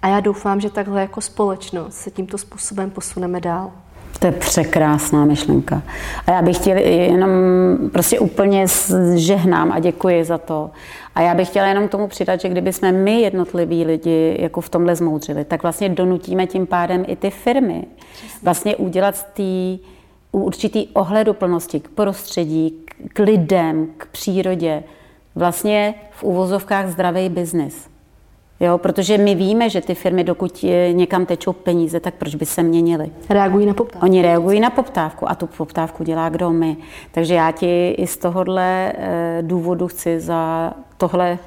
[0.01, 3.71] A já doufám, že takhle jako společnost se tímto způsobem posuneme dál.
[4.19, 5.81] To je překrásná myšlenka.
[6.27, 7.29] A já bych chtěl jenom
[7.91, 8.65] prostě úplně
[9.15, 10.71] žehnám a děkuji za to.
[11.15, 14.69] A já bych chtěla jenom tomu přidat, že kdyby jsme my jednotliví lidi jako v
[14.69, 17.83] tomhle zmoudřili, tak vlastně donutíme tím pádem i ty firmy
[18.43, 19.83] vlastně udělat z té
[20.31, 22.73] určitý ohleduplnosti k prostředí,
[23.13, 24.83] k lidem, k přírodě,
[25.35, 27.89] vlastně v uvozovkách zdravý biznis.
[28.59, 32.63] Jo, protože my víme, že ty firmy, dokud někam tečou peníze, tak proč by se
[32.63, 33.09] měnily?
[33.29, 34.05] Reagují na poptávku.
[34.05, 36.77] Oni reagují na poptávku a tu poptávku dělá kdo my.
[37.11, 41.37] Takže já ti i z tohohle eh, důvodu chci za tohle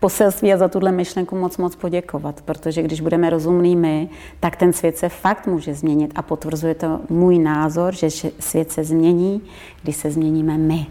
[0.00, 4.08] poselství a za tuhle myšlenku moc moc poděkovat, protože když budeme rozumní my,
[4.40, 8.08] tak ten svět se fakt může změnit a potvrzuje to můj názor, že
[8.40, 9.42] svět se změní,
[9.82, 10.86] když se změníme my.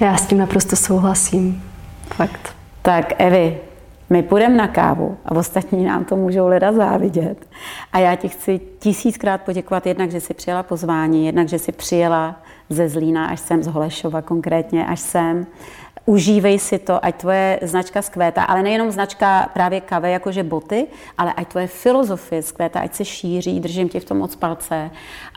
[0.00, 1.62] Já s tím naprosto souhlasím.
[2.06, 2.54] Fakt.
[2.82, 3.58] Tak Evi,
[4.10, 7.46] my půjdeme na kávu a ostatní nám to můžou leda závidět.
[7.92, 12.36] A já ti chci tisíckrát poděkovat jednak, že jsi přijela pozvání, jednak, že jsi přijela
[12.68, 15.46] ze Zlína až sem, z Holešova konkrétně až sem.
[16.06, 20.86] Užívej si to, ať tvoje značka zkvétá, ale nejenom značka právě kave, jakože boty,
[21.18, 24.90] ale ať tvoje filozofie zkvétá, ať se šíří, držím ti v tom moc palce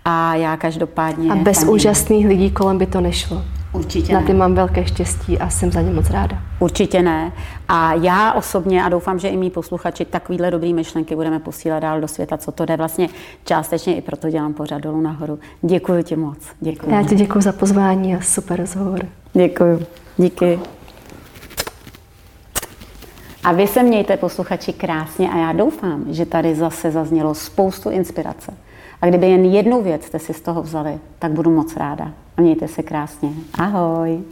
[0.06, 1.32] a já každopádně...
[1.32, 1.72] A bez paní...
[1.72, 3.42] úžasných lidí kolem by to nešlo.
[3.78, 6.38] Určitě Na ty mám velké štěstí a jsem za ně moc ráda.
[6.60, 7.32] Určitě ne.
[7.68, 12.02] A já osobně, a doufám, že i mý posluchači, takovýhle dobrý myšlenky budeme posílat dál
[12.02, 12.78] do světa, co to jde.
[12.78, 13.10] Vlastně
[13.46, 15.40] částečně i proto dělám pořád dolů nahoru.
[15.62, 16.38] Děkuji ti moc.
[16.60, 16.92] Děkuji.
[16.92, 19.00] Já ti děkuji za pozvání a super rozhovor.
[19.34, 19.86] Děkuji.
[20.18, 20.60] Díky.
[23.44, 28.54] A vy se mějte, posluchači, krásně a já doufám, že tady zase zaznělo spoustu inspirace.
[29.02, 32.12] A kdyby jen jednu věc jste si z toho vzali, tak budu moc ráda.
[32.38, 33.30] A mějte se krásně.
[33.54, 34.24] Ahoj.